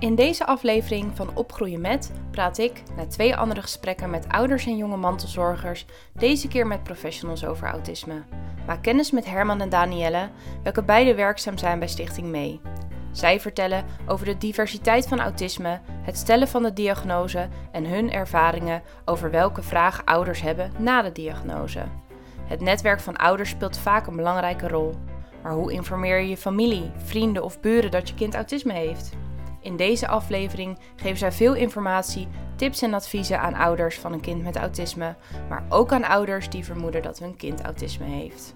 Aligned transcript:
In 0.00 0.14
deze 0.14 0.46
aflevering 0.46 1.16
van 1.16 1.30
Opgroeien 1.34 1.80
met 1.80 2.12
praat 2.30 2.58
ik, 2.58 2.82
na 2.96 3.06
twee 3.06 3.36
andere 3.36 3.62
gesprekken 3.62 4.10
met 4.10 4.28
ouders 4.28 4.66
en 4.66 4.76
jonge 4.76 4.96
mantelzorgers, 4.96 5.86
deze 6.12 6.48
keer 6.48 6.66
met 6.66 6.82
professionals 6.82 7.44
over 7.44 7.68
autisme. 7.68 8.22
Maak 8.66 8.82
kennis 8.82 9.10
met 9.10 9.26
Herman 9.26 9.60
en 9.60 9.68
Danielle, 9.68 10.28
welke 10.62 10.82
beide 10.82 11.14
werkzaam 11.14 11.58
zijn 11.58 11.78
bij 11.78 11.88
Stichting 11.88 12.26
Mee. 12.26 12.60
Zij 13.12 13.40
vertellen 13.40 13.84
over 14.06 14.26
de 14.26 14.38
diversiteit 14.38 15.08
van 15.08 15.20
autisme, 15.20 15.80
het 16.02 16.16
stellen 16.16 16.48
van 16.48 16.62
de 16.62 16.72
diagnose 16.72 17.48
en 17.72 17.86
hun 17.86 18.12
ervaringen 18.12 18.82
over 19.04 19.30
welke 19.30 19.62
vragen 19.62 20.04
ouders 20.04 20.40
hebben 20.40 20.72
na 20.78 21.02
de 21.02 21.12
diagnose. 21.12 21.82
Het 22.44 22.60
netwerk 22.60 23.00
van 23.00 23.16
ouders 23.16 23.50
speelt 23.50 23.78
vaak 23.78 24.06
een 24.06 24.16
belangrijke 24.16 24.68
rol. 24.68 24.94
Maar 25.42 25.52
hoe 25.52 25.72
informeer 25.72 26.20
je 26.20 26.28
je 26.28 26.36
familie, 26.36 26.90
vrienden 26.96 27.44
of 27.44 27.60
buren 27.60 27.90
dat 27.90 28.08
je 28.08 28.14
kind 28.14 28.34
autisme 28.34 28.72
heeft? 28.72 29.18
In 29.62 29.76
deze 29.76 30.08
aflevering 30.08 30.78
geven 30.96 31.18
zij 31.18 31.32
veel 31.32 31.54
informatie, 31.54 32.28
tips 32.56 32.82
en 32.82 32.94
adviezen 32.94 33.40
aan 33.40 33.54
ouders 33.54 33.98
van 33.98 34.12
een 34.12 34.20
kind 34.20 34.42
met 34.42 34.56
autisme, 34.56 35.16
maar 35.48 35.64
ook 35.68 35.92
aan 35.92 36.04
ouders 36.04 36.48
die 36.48 36.64
vermoeden 36.64 37.02
dat 37.02 37.18
hun 37.18 37.36
kind 37.36 37.62
autisme 37.62 38.04
heeft. 38.04 38.54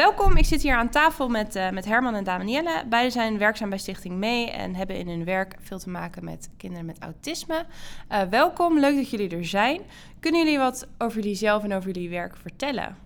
Welkom, 0.00 0.36
ik 0.36 0.44
zit 0.44 0.62
hier 0.62 0.76
aan 0.76 0.90
tafel 0.90 1.28
met, 1.28 1.56
uh, 1.56 1.70
met 1.70 1.84
Herman 1.84 2.14
en 2.14 2.24
Danielle. 2.24 2.84
Beiden 2.88 3.12
zijn 3.12 3.38
werkzaam 3.38 3.68
bij 3.68 3.78
Stichting 3.78 4.14
Mee 4.14 4.50
en 4.50 4.74
hebben 4.74 4.96
in 4.96 5.08
hun 5.08 5.24
werk 5.24 5.54
veel 5.60 5.78
te 5.78 5.90
maken 5.90 6.24
met 6.24 6.50
kinderen 6.56 6.86
met 6.86 6.98
autisme. 6.98 7.66
Uh, 8.12 8.22
welkom, 8.22 8.78
leuk 8.78 8.96
dat 8.96 9.10
jullie 9.10 9.36
er 9.36 9.44
zijn. 9.44 9.80
Kunnen 10.20 10.44
jullie 10.44 10.58
wat 10.58 10.88
over 10.98 11.20
jullie 11.20 11.36
zelf 11.36 11.64
en 11.64 11.74
over 11.74 11.90
jullie 11.90 12.10
werk 12.10 12.36
vertellen? 12.36 13.05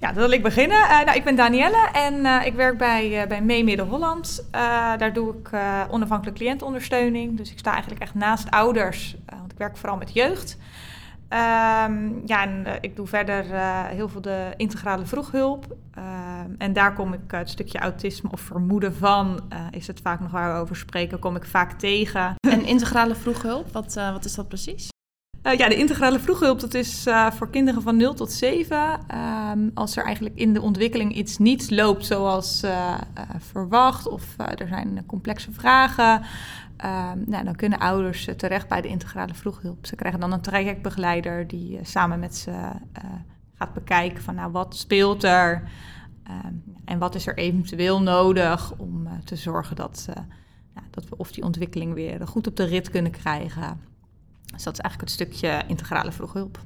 Ja, 0.00 0.12
dan 0.12 0.22
wil 0.22 0.30
ik 0.30 0.42
beginnen. 0.42 0.78
Uh, 0.78 1.04
nou, 1.04 1.16
ik 1.16 1.24
ben 1.24 1.36
Danielle 1.36 1.88
en 1.92 2.14
uh, 2.14 2.46
ik 2.46 2.54
werk 2.54 2.78
bij, 2.78 3.22
uh, 3.22 3.28
bij 3.28 3.42
Mee 3.42 3.64
Midden-Holland. 3.64 4.48
daar 4.98 5.12
doe 5.12 5.34
ik 5.34 5.50
onafhankelijk 5.90 6.36
cliëntondersteuning. 6.36 7.36
Dus 7.36 7.50
ik 7.50 7.58
sta 7.58 7.72
eigenlijk 7.72 8.02
echt 8.02 8.14
naast 8.14 8.50
ouders, 8.50 9.16
want 9.38 9.52
ik 9.52 9.58
werk 9.58 9.76
vooral 9.76 9.96
met 9.96 10.12
jeugd. 10.12 10.58
Um, 11.28 12.22
ja, 12.26 12.42
en 12.42 12.66
ik 12.80 12.96
doe 12.96 13.06
verder 13.06 13.44
heel 13.86 14.08
veel 14.08 14.20
de 14.20 14.52
integrale 14.56 15.06
vroeghulp. 15.06 15.76
Ehm, 15.94 16.50
en 16.58 16.72
daar 16.72 16.94
kom 16.94 17.12
ik 17.12 17.20
het 17.26 17.50
stukje 17.50 17.78
autisme 17.78 18.30
of 18.30 18.40
vermoeden 18.40 18.94
van, 18.94 19.40
is 19.70 19.86
het 19.86 20.00
vaak 20.00 20.20
nog 20.20 20.30
waar 20.30 20.52
we 20.52 20.60
over 20.60 20.76
spreken, 20.76 21.18
kom 21.18 21.36
ik 21.36 21.44
vaak 21.44 21.72
tegen. 21.72 22.34
En 22.48 22.64
integrale 22.64 23.14
vroeghulp, 23.14 23.72
wat, 23.72 23.94
wat 23.94 24.24
is 24.24 24.34
dat 24.34 24.48
precies? 24.48 24.88
Uh, 25.44 25.54
ja, 25.54 25.68
de 25.68 25.76
integrale 25.76 26.20
vroeghulp, 26.20 26.60
dat 26.60 26.74
is 26.74 27.06
uh, 27.06 27.30
voor 27.30 27.50
kinderen 27.50 27.82
van 27.82 27.96
0 27.96 28.14
tot 28.14 28.32
7. 28.32 29.00
Um, 29.52 29.70
als 29.74 29.96
er 29.96 30.04
eigenlijk 30.04 30.36
in 30.36 30.54
de 30.54 30.60
ontwikkeling 30.60 31.14
iets 31.14 31.38
niet 31.38 31.70
loopt 31.70 32.06
zoals 32.06 32.62
uh, 32.64 32.94
verwacht 33.38 34.08
of 34.08 34.34
er 34.36 34.68
zijn 34.68 35.06
complexe 35.06 35.52
vragen, 35.52 36.22
um, 36.84 37.24
nou, 37.26 37.44
dan 37.44 37.56
kunnen 37.56 37.78
ouders 37.78 38.28
terecht 38.36 38.68
bij 38.68 38.80
de 38.80 38.88
integrale 38.88 39.34
vroeghulp. 39.34 39.86
Ze 39.86 39.96
krijgen 39.96 40.20
dan 40.20 40.32
een 40.32 40.40
trajectbegeleider 40.40 41.46
die 41.46 41.78
samen 41.82 42.20
met 42.20 42.36
ze 42.36 42.52
gaat 43.54 43.74
bekijken 43.74 44.22
van 44.22 44.34
nou, 44.34 44.52
wat 44.52 44.76
speelt 44.76 45.24
er 45.24 45.62
um, 46.46 46.62
en 46.84 46.98
wat 46.98 47.14
is 47.14 47.26
er 47.26 47.36
eventueel 47.36 48.02
nodig 48.02 48.72
om 48.76 49.08
te 49.24 49.36
zorgen 49.36 49.76
dat, 49.76 50.08
nou, 50.74 50.86
dat 50.90 51.08
we 51.08 51.16
of 51.16 51.32
die 51.32 51.44
ontwikkeling 51.44 51.94
weer 51.94 52.26
goed 52.26 52.46
op 52.46 52.56
de 52.56 52.64
rit 52.64 52.90
kunnen 52.90 53.12
krijgen. 53.12 53.92
Dus 54.54 54.62
dat 54.62 54.72
is 54.72 54.80
eigenlijk 54.80 55.10
het 55.10 55.10
stukje 55.10 55.62
integrale 55.66 56.12
vroeghulp. 56.12 56.58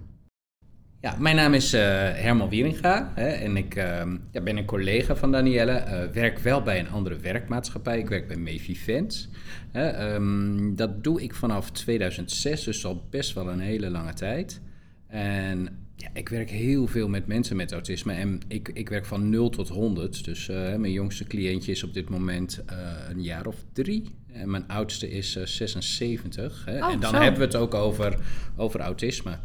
Ja, 1.01 1.17
mijn 1.19 1.37
naam 1.37 1.55
is 1.55 1.75
uh, 1.75 1.81
Herman 1.81 2.49
Wieringa 2.49 3.13
hè, 3.15 3.29
en 3.29 3.57
ik 3.57 3.77
uh, 3.77 3.85
ja, 4.31 4.41
ben 4.41 4.57
een 4.57 4.65
collega 4.65 5.17
van 5.17 5.33
Danielle. 5.33 5.85
Uh, 5.87 6.13
werk 6.13 6.39
wel 6.39 6.63
bij 6.63 6.79
een 6.79 6.91
andere 6.91 7.17
werkmaatschappij. 7.17 7.99
Ik 7.99 8.09
werk 8.09 8.29
bij 8.29 8.37
Mevivent. 8.37 9.29
Um, 9.77 10.77
dat 10.77 11.05
doe 11.05 11.23
ik 11.23 11.35
vanaf 11.35 11.71
2006, 11.71 12.65
dus 12.65 12.85
al 12.85 13.07
best 13.11 13.35
wel 13.35 13.49
een 13.49 13.61
hele 13.61 13.91
lange 13.91 14.13
tijd. 14.13 14.61
En 15.07 15.88
ja, 16.01 16.09
ik 16.13 16.29
werk 16.29 16.51
heel 16.51 16.87
veel 16.87 17.09
met 17.09 17.27
mensen 17.27 17.57
met 17.57 17.73
autisme 17.73 18.13
en 18.13 18.41
ik, 18.49 18.71
ik 18.73 18.89
werk 18.89 19.07
van 19.07 19.29
0 19.29 19.51
tot 19.51 19.69
100. 19.69 20.25
Dus 20.25 20.49
uh, 20.49 20.57
mijn 20.57 20.93
jongste 20.93 21.25
cliëntje 21.25 21.73
is 21.73 21.83
op 21.83 21.95
dit 21.95 22.09
moment 22.09 22.63
uh, 22.71 22.79
een 23.09 23.23
jaar 23.23 23.47
of 23.47 23.57
drie. 23.73 24.05
En 24.33 24.51
mijn 24.51 24.69
oudste 24.69 25.11
is 25.11 25.37
uh, 25.37 25.45
76. 25.45 26.65
Hè? 26.65 26.85
Oh, 26.85 26.93
en 26.93 27.01
dan 27.01 27.11
zo. 27.11 27.21
hebben 27.21 27.41
we 27.41 27.47
het 27.47 27.57
ook 27.57 27.75
over, 27.75 28.19
over 28.57 28.81
autisme. 28.81 29.39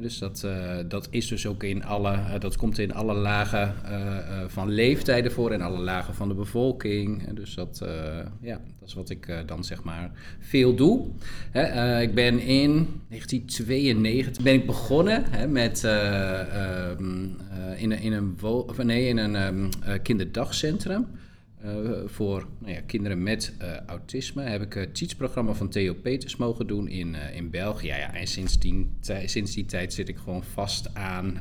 Dus 0.00 0.18
dat, 0.18 0.42
uh, 0.44 0.76
dat 0.88 1.08
is 1.10 1.28
dus 1.28 1.46
ook 1.46 1.62
in 1.62 1.84
alle, 1.84 2.12
uh, 2.12 2.34
dat 2.38 2.56
komt 2.56 2.78
in 2.78 2.94
alle 2.94 3.14
lagen 3.14 3.74
uh, 3.84 4.18
van 4.46 4.70
leeftijden 4.70 5.32
voor, 5.32 5.52
in 5.52 5.62
alle 5.62 5.78
lagen 5.78 6.14
van 6.14 6.28
de 6.28 6.34
bevolking. 6.34 7.32
Dus 7.32 7.54
dat, 7.54 7.84
ja, 8.40 8.60
dat 8.78 8.88
is 8.88 8.94
wat 8.94 9.10
ik 9.10 9.42
dan 9.46 9.64
zeg 9.64 9.82
maar 9.82 10.10
veel 10.38 10.74
doe. 10.74 11.06
Hè, 11.50 12.00
ik 12.00 12.14
ben 12.14 12.38
in 12.38 12.86
1992 13.08 14.42
ben 14.42 14.54
ik 14.54 14.66
begonnen 14.66 15.24
hè, 15.30 15.46
met 15.46 15.82
um, 15.84 17.36
in, 17.76 17.92
in 17.92 18.12
een, 18.12 18.36
of 18.42 18.82
nee, 18.82 19.08
in 19.08 19.16
een 19.16 19.34
um, 19.34 19.68
kinderdagcentrum. 20.02 21.06
Uh, 21.64 21.90
voor 22.06 22.46
nou 22.58 22.72
ja, 22.72 22.80
kinderen 22.86 23.22
met 23.22 23.54
uh, 23.62 23.76
autisme 23.86 24.42
heb 24.42 24.62
ik 24.62 24.72
het 24.72 24.94
teachprogramma 24.94 25.52
van 25.52 25.68
Theo 25.68 25.94
Peters 25.94 26.36
mogen 26.36 26.66
doen 26.66 26.88
in, 26.88 27.14
uh, 27.14 27.36
in 27.36 27.50
België. 27.50 27.86
Ja, 27.86 27.96
ja, 27.96 28.14
en 28.14 28.26
sinds 28.26 28.58
die, 28.58 28.90
sinds 29.24 29.54
die 29.54 29.64
tijd 29.64 29.92
zit 29.92 30.08
ik 30.08 30.16
gewoon 30.16 30.44
vast 30.44 30.94
aan, 30.94 31.38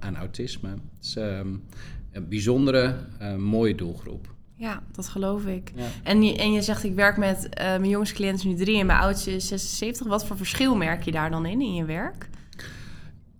aan 0.00 0.16
autisme. 0.16 0.68
Het 0.68 1.04
is 1.04 1.16
um, 1.16 1.62
een 2.12 2.28
bijzondere, 2.28 2.96
mooie 3.38 3.74
doelgroep. 3.74 4.34
Ja, 4.54 4.82
dat 4.92 5.08
geloof 5.08 5.46
ik. 5.46 5.72
Ja. 5.74 5.86
En, 6.02 6.22
je, 6.22 6.36
en 6.36 6.52
je 6.52 6.62
zegt, 6.62 6.84
ik 6.84 6.94
werk 6.94 7.16
met 7.16 7.48
mijn 7.58 7.88
jongste 7.88 8.14
cliënt 8.14 8.44
nu 8.44 8.54
drie 8.54 8.78
en 8.80 8.86
mijn 8.86 8.98
oudste 8.98 9.34
is 9.34 9.48
76. 9.48 10.06
Wat 10.06 10.26
voor 10.26 10.36
verschil 10.36 10.76
merk 10.76 11.02
je 11.02 11.12
daar 11.12 11.30
dan 11.30 11.46
in, 11.46 11.60
in 11.60 11.74
je 11.74 11.84
werk? 11.84 12.28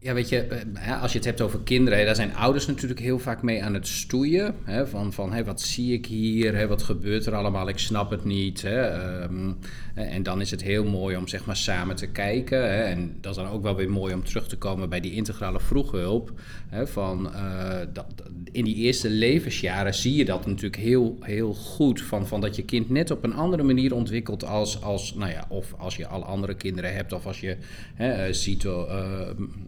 Ja, 0.04 0.14
weet 0.14 0.28
je, 0.28 0.40
eh, 0.40 1.02
als 1.02 1.12
je 1.12 1.18
het 1.18 1.26
hebt 1.26 1.40
over 1.40 1.60
kinderen, 1.60 2.04
daar 2.04 2.14
zijn 2.14 2.34
ouders 2.34 2.66
natuurlijk 2.66 3.00
heel 3.00 3.18
vaak 3.18 3.42
mee 3.42 3.64
aan 3.64 3.74
het 3.74 3.86
stoeien. 3.86 4.54
Hè, 4.64 4.86
van 4.86 5.12
van 5.12 5.44
wat 5.44 5.60
zie 5.60 5.92
ik 5.92 6.06
hier, 6.06 6.54
hè, 6.54 6.66
wat 6.66 6.82
gebeurt 6.82 7.26
er 7.26 7.34
allemaal, 7.34 7.68
ik 7.68 7.78
snap 7.78 8.10
het 8.10 8.24
niet. 8.24 8.62
Hè, 8.62 9.22
um, 9.22 9.56
en 9.94 10.22
dan 10.22 10.40
is 10.40 10.50
het 10.50 10.62
heel 10.62 10.84
mooi 10.84 11.16
om 11.16 11.28
zeg 11.28 11.44
maar 11.44 11.56
samen 11.56 11.96
te 11.96 12.06
kijken. 12.06 12.58
Hè, 12.58 12.82
en 12.82 13.16
dat 13.20 13.36
is 13.36 13.42
dan 13.42 13.52
ook 13.52 13.62
wel 13.62 13.76
weer 13.76 13.90
mooi 13.90 14.14
om 14.14 14.24
terug 14.24 14.48
te 14.48 14.56
komen 14.56 14.88
bij 14.88 15.00
die 15.00 15.12
integrale 15.12 15.60
vroeghulp. 15.60 16.32
Hè, 16.68 16.86
van, 16.86 17.30
uh, 17.34 17.78
dat, 17.92 18.06
in 18.52 18.64
die 18.64 18.74
eerste 18.74 19.10
levensjaren 19.10 19.94
zie 19.94 20.14
je 20.14 20.24
dat 20.24 20.46
natuurlijk 20.46 20.82
heel, 20.82 21.16
heel 21.20 21.54
goed. 21.54 22.02
Van, 22.02 22.26
van 22.26 22.40
dat 22.40 22.56
je 22.56 22.64
kind 22.64 22.90
net 22.90 23.10
op 23.10 23.24
een 23.24 23.34
andere 23.34 23.62
manier 23.62 23.94
ontwikkelt 23.94 24.44
als, 24.44 24.82
als 24.82 25.14
nou 25.14 25.30
ja, 25.30 25.44
of 25.48 25.74
als 25.78 25.96
je 25.96 26.06
alle 26.06 26.24
andere 26.24 26.54
kinderen 26.54 26.94
hebt. 26.94 27.12
Of 27.12 27.26
als 27.26 27.40
je 27.40 27.56
hè, 27.94 28.32
ziet, 28.32 28.64
uh, 28.64 28.72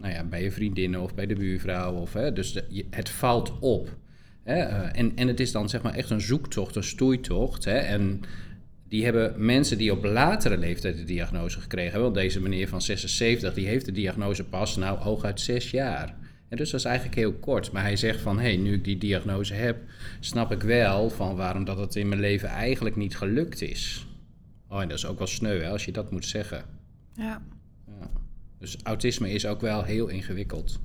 nou 0.01 0.13
ja, 0.13 0.23
bij 0.29 0.43
je 0.43 0.51
vriendinnen 0.51 1.01
of 1.01 1.15
bij 1.15 1.25
de 1.25 1.35
buurvrouw. 1.35 1.93
Of, 1.93 2.13
hè, 2.13 2.33
dus 2.33 2.59
het 2.89 3.09
valt 3.09 3.59
op. 3.59 3.95
Hè, 4.43 4.69
uh, 4.69 4.99
en, 4.99 5.11
en 5.15 5.27
het 5.27 5.39
is 5.39 5.51
dan 5.51 5.69
zeg 5.69 5.81
maar 5.81 5.93
echt 5.93 6.09
een 6.09 6.21
zoektocht, 6.21 6.75
een 6.75 6.83
stoeitocht. 6.83 7.65
Hè, 7.65 7.77
en 7.77 8.21
die 8.87 9.03
hebben 9.03 9.45
mensen 9.45 9.77
die 9.77 9.91
op 9.91 10.03
latere 10.03 10.57
leeftijd 10.57 10.97
de 10.97 11.03
diagnose 11.03 11.61
gekregen 11.61 11.91
hebben. 11.91 12.11
Want 12.11 12.21
deze 12.21 12.41
meneer 12.41 12.67
van 12.67 12.81
76, 12.81 13.53
die 13.53 13.67
heeft 13.67 13.85
de 13.85 13.91
diagnose 13.91 14.43
pas 14.43 14.75
nou 14.75 14.99
hooguit 14.99 15.41
zes 15.41 15.71
jaar. 15.71 16.15
En 16.49 16.57
dus 16.57 16.69
dat 16.69 16.79
is 16.79 16.85
eigenlijk 16.85 17.15
heel 17.15 17.33
kort. 17.33 17.71
Maar 17.71 17.81
hij 17.81 17.95
zegt 17.95 18.21
van, 18.21 18.39
hé, 18.39 18.43
hey, 18.43 18.57
nu 18.57 18.73
ik 18.73 18.83
die 18.83 18.97
diagnose 18.97 19.53
heb, 19.53 19.77
snap 20.19 20.51
ik 20.51 20.61
wel 20.61 21.09
van 21.09 21.35
waarom 21.35 21.65
dat 21.65 21.77
het 21.77 21.95
in 21.95 22.07
mijn 22.07 22.21
leven 22.21 22.49
eigenlijk 22.49 22.95
niet 22.95 23.17
gelukt 23.17 23.61
is. 23.61 24.07
Oh, 24.69 24.81
en 24.81 24.87
dat 24.87 24.97
is 24.97 25.05
ook 25.05 25.17
wel 25.17 25.27
sneu, 25.27 25.61
hè, 25.61 25.69
als 25.69 25.85
je 25.85 25.91
dat 25.91 26.11
moet 26.11 26.25
zeggen. 26.25 26.63
Ja. 27.13 27.41
Dus 28.59 28.77
autisme 28.83 29.31
is 29.31 29.45
ook 29.45 29.61
wel 29.61 29.83
heel 29.83 30.07
ingewikkeld. 30.07 30.79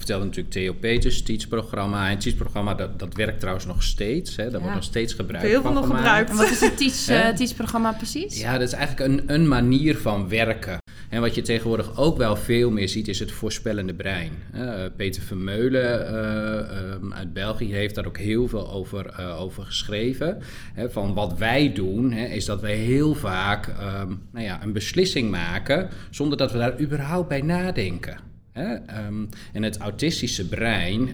Ik 0.00 0.06
vertelde 0.06 0.24
natuurlijk 0.24 0.54
Theo 0.54 0.72
Peters, 0.72 1.22
teachprogramma. 1.22 2.10
En 2.10 2.18
teachprogramma, 2.18 2.74
dat, 2.74 2.98
dat 2.98 3.14
werkt 3.14 3.38
trouwens 3.38 3.66
nog 3.66 3.82
steeds. 3.82 4.36
Hè. 4.36 4.42
Daar 4.42 4.52
ja. 4.52 4.58
wordt 4.58 4.74
nog 4.74 4.84
steeds 4.84 5.14
gebruikt 5.14 5.46
Heel 5.48 5.62
veel 5.62 5.72
nog 5.72 5.86
gebruikt. 5.86 6.30
En 6.30 6.36
wat 6.36 6.50
is 6.50 6.60
het 6.60 6.76
teach, 6.76 7.08
uh, 7.08 7.34
teachprogramma 7.34 7.92
precies? 7.92 8.40
Ja, 8.40 8.52
dat 8.52 8.68
is 8.68 8.72
eigenlijk 8.72 9.10
een, 9.10 9.34
een 9.34 9.48
manier 9.48 9.96
van 9.96 10.28
werken. 10.28 10.78
En 11.08 11.20
wat 11.20 11.34
je 11.34 11.42
tegenwoordig 11.42 11.98
ook 11.98 12.16
wel 12.16 12.36
veel 12.36 12.70
meer 12.70 12.88
ziet, 12.88 13.08
is 13.08 13.18
het 13.18 13.32
voorspellende 13.32 13.94
brein. 13.94 14.32
Uh, 14.54 14.84
Peter 14.96 15.22
Vermeulen 15.22 16.12
uh, 16.12 16.92
um, 16.92 17.12
uit 17.12 17.32
België 17.32 17.74
heeft 17.74 17.94
daar 17.94 18.06
ook 18.06 18.18
heel 18.18 18.48
veel 18.48 18.70
over, 18.70 19.14
uh, 19.20 19.40
over 19.40 19.64
geschreven. 19.64 20.38
He, 20.74 20.90
van 20.90 21.14
wat 21.14 21.38
wij 21.38 21.72
doen, 21.72 22.12
he, 22.12 22.24
is 22.24 22.44
dat 22.44 22.60
wij 22.60 22.76
heel 22.76 23.14
vaak 23.14 23.66
um, 23.66 24.22
nou 24.32 24.44
ja, 24.44 24.62
een 24.62 24.72
beslissing 24.72 25.30
maken 25.30 25.88
zonder 26.10 26.38
dat 26.38 26.52
we 26.52 26.58
daar 26.58 26.80
überhaupt 26.80 27.28
bij 27.28 27.40
nadenken. 27.40 28.18
He, 28.52 28.74
um, 29.06 29.28
en 29.52 29.62
het 29.62 29.78
autistische 29.78 30.48
brein 30.48 31.08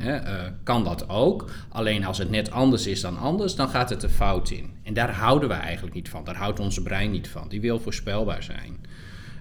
kan 0.62 0.84
dat 0.84 1.08
ook. 1.08 1.50
Alleen 1.68 2.04
als 2.04 2.18
het 2.18 2.30
net 2.30 2.50
anders 2.50 2.86
is 2.86 3.00
dan 3.00 3.18
anders, 3.18 3.54
dan 3.54 3.68
gaat 3.68 3.90
het 3.90 4.02
er 4.02 4.08
fout 4.08 4.50
in. 4.50 4.70
En 4.82 4.94
daar 4.94 5.10
houden 5.10 5.48
we 5.48 5.54
eigenlijk 5.54 5.94
niet 5.94 6.08
van. 6.08 6.24
Daar 6.24 6.36
houdt 6.36 6.60
onze 6.60 6.82
brein 6.82 7.10
niet 7.10 7.28
van. 7.28 7.48
Die 7.48 7.60
wil 7.60 7.80
voorspelbaar 7.80 8.42
zijn. 8.42 8.76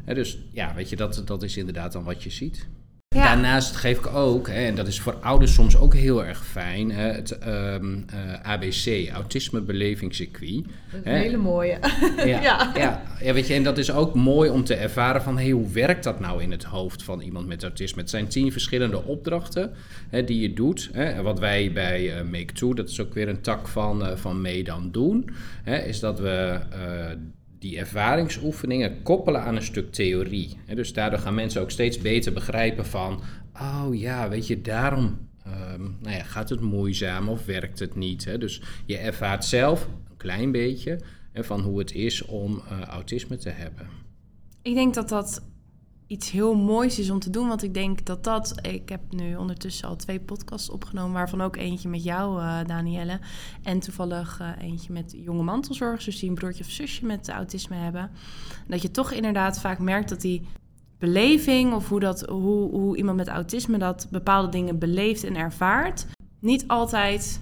Dus 0.05 0.37
ja, 0.51 0.73
weet 0.75 0.89
je, 0.89 0.95
dat, 0.95 1.21
dat 1.25 1.43
is 1.43 1.57
inderdaad 1.57 1.91
dan 1.91 2.03
wat 2.03 2.23
je 2.23 2.29
ziet. 2.29 2.67
Ja. 3.07 3.23
Daarnaast 3.23 3.75
geef 3.75 3.97
ik 3.97 4.07
ook, 4.07 4.47
hè, 4.47 4.65
en 4.65 4.75
dat 4.75 4.87
is 4.87 4.99
voor 4.99 5.13
ouders 5.13 5.53
soms 5.53 5.77
ook 5.77 5.93
heel 5.93 6.25
erg 6.25 6.45
fijn, 6.45 6.91
hè, 6.91 7.11
het 7.11 7.37
ehm, 7.37 7.95
eh, 8.07 8.51
ABC, 8.51 9.09
Autisme 9.13 9.61
Belevingscircuit. 9.61 10.63
Dat 10.63 10.99
is 10.99 10.99
Hè? 11.03 11.15
een 11.15 11.21
hele 11.21 11.37
mooie. 11.37 11.77
Ja, 12.17 12.25
Ja. 12.41 12.71
ja. 12.75 13.03
Ja, 13.21 13.33
weet 13.33 13.47
je, 13.47 13.53
en 13.53 13.63
dat 13.63 13.77
is 13.77 13.91
ook 13.91 14.13
mooi 14.15 14.49
om 14.49 14.63
te 14.63 14.73
ervaren 14.75 15.21
van 15.21 15.37
hey, 15.37 15.49
hoe 15.49 15.71
werkt 15.71 16.03
dat 16.03 16.19
nou 16.19 16.41
in 16.41 16.51
het 16.51 16.63
hoofd 16.63 17.03
van 17.03 17.21
iemand 17.21 17.47
met 17.47 17.63
autisme? 17.63 18.01
Het 18.01 18.09
zijn 18.09 18.27
tien 18.27 18.51
verschillende 18.51 19.03
opdrachten 19.03 19.71
hè, 20.09 20.23
die 20.23 20.39
je 20.39 20.53
doet. 20.53 20.89
Hè. 20.93 21.03
En 21.03 21.23
wat 21.23 21.39
wij 21.39 21.71
bij 21.73 22.17
eh, 22.17 22.23
Make 22.23 22.53
Two, 22.53 22.73
dat 22.73 22.89
is 22.89 23.01
ook 23.01 23.13
weer 23.13 23.27
een 23.27 23.41
tak 23.41 23.67
van, 23.67 24.05
eh, 24.05 24.15
van 24.15 24.41
Meedan 24.41 24.91
doen, 24.91 25.29
hè, 25.63 25.77
is 25.77 25.99
dat 25.99 26.19
we 26.19 26.59
die 27.65 27.77
ervaringsoefeningen 27.77 29.01
koppelen 29.03 29.41
aan 29.41 29.55
een 29.55 29.61
stuk 29.61 29.91
theorie. 29.91 30.57
Dus 30.75 30.93
daardoor 30.93 31.19
gaan 31.19 31.35
mensen 31.35 31.61
ook 31.61 31.71
steeds 31.71 31.97
beter 31.97 32.33
begrijpen 32.33 32.85
van, 32.85 33.21
oh 33.53 33.87
ja, 33.91 34.29
weet 34.29 34.47
je, 34.47 34.61
daarom 34.61 35.17
ehm, 35.43 35.81
nou 35.81 36.15
ja, 36.15 36.23
gaat 36.23 36.49
het 36.49 36.61
moeizaam 36.61 37.29
of 37.29 37.45
werkt 37.45 37.79
het 37.79 37.95
niet. 37.95 38.39
Dus 38.39 38.61
je 38.85 38.97
ervaart 38.97 39.45
zelf 39.45 39.85
een 40.09 40.17
klein 40.17 40.51
beetje 40.51 40.99
van 41.33 41.61
hoe 41.61 41.79
het 41.79 41.91
is 41.91 42.25
om 42.25 42.61
eh, 42.69 42.81
autisme 42.81 43.37
te 43.37 43.49
hebben. 43.49 43.87
Ik 44.61 44.73
denk 44.73 44.93
dat 44.93 45.09
dat 45.09 45.43
iets 46.07 46.31
heel 46.31 46.55
moois 46.55 46.99
is 46.99 47.09
om 47.09 47.19
te 47.19 47.29
doen. 47.29 47.47
Want 47.47 47.63
ik 47.63 47.73
denk 47.73 48.05
dat 48.05 48.23
dat... 48.23 48.53
Ik 48.61 48.89
heb 48.89 49.01
nu 49.09 49.35
ondertussen 49.35 49.87
al 49.87 49.95
twee 49.95 50.19
podcasts 50.19 50.69
opgenomen... 50.69 51.13
waarvan 51.13 51.41
ook 51.41 51.55
eentje 51.55 51.89
met 51.89 52.03
jou, 52.03 52.41
eh 52.41 52.57
Danielle. 52.65 53.19
En 53.63 53.79
toevallig 53.79 54.39
eh, 54.39 54.49
eentje 54.61 54.93
met 54.93 55.15
jonge 55.17 55.43
mantelzorgers... 55.43 56.05
dus 56.05 56.19
die 56.19 56.29
een 56.29 56.35
broertje 56.35 56.63
of 56.63 56.69
zusje 56.69 57.05
met 57.05 57.29
autisme 57.29 57.75
hebben. 57.75 58.11
Dat 58.67 58.81
je 58.81 58.91
toch 58.91 59.11
inderdaad 59.11 59.59
vaak 59.59 59.79
merkt 59.79 60.09
dat 60.09 60.21
die 60.21 60.47
beleving... 60.99 61.73
of 61.73 61.89
hoe, 61.89 61.99
dat, 61.99 62.21
hoe, 62.21 62.71
hoe 62.71 62.97
iemand 62.97 63.17
met 63.17 63.27
autisme 63.27 63.77
dat 63.77 64.07
bepaalde 64.11 64.49
dingen 64.49 64.79
beleeft 64.79 65.23
en 65.23 65.35
ervaart... 65.35 66.05
niet 66.39 66.67
altijd 66.67 67.39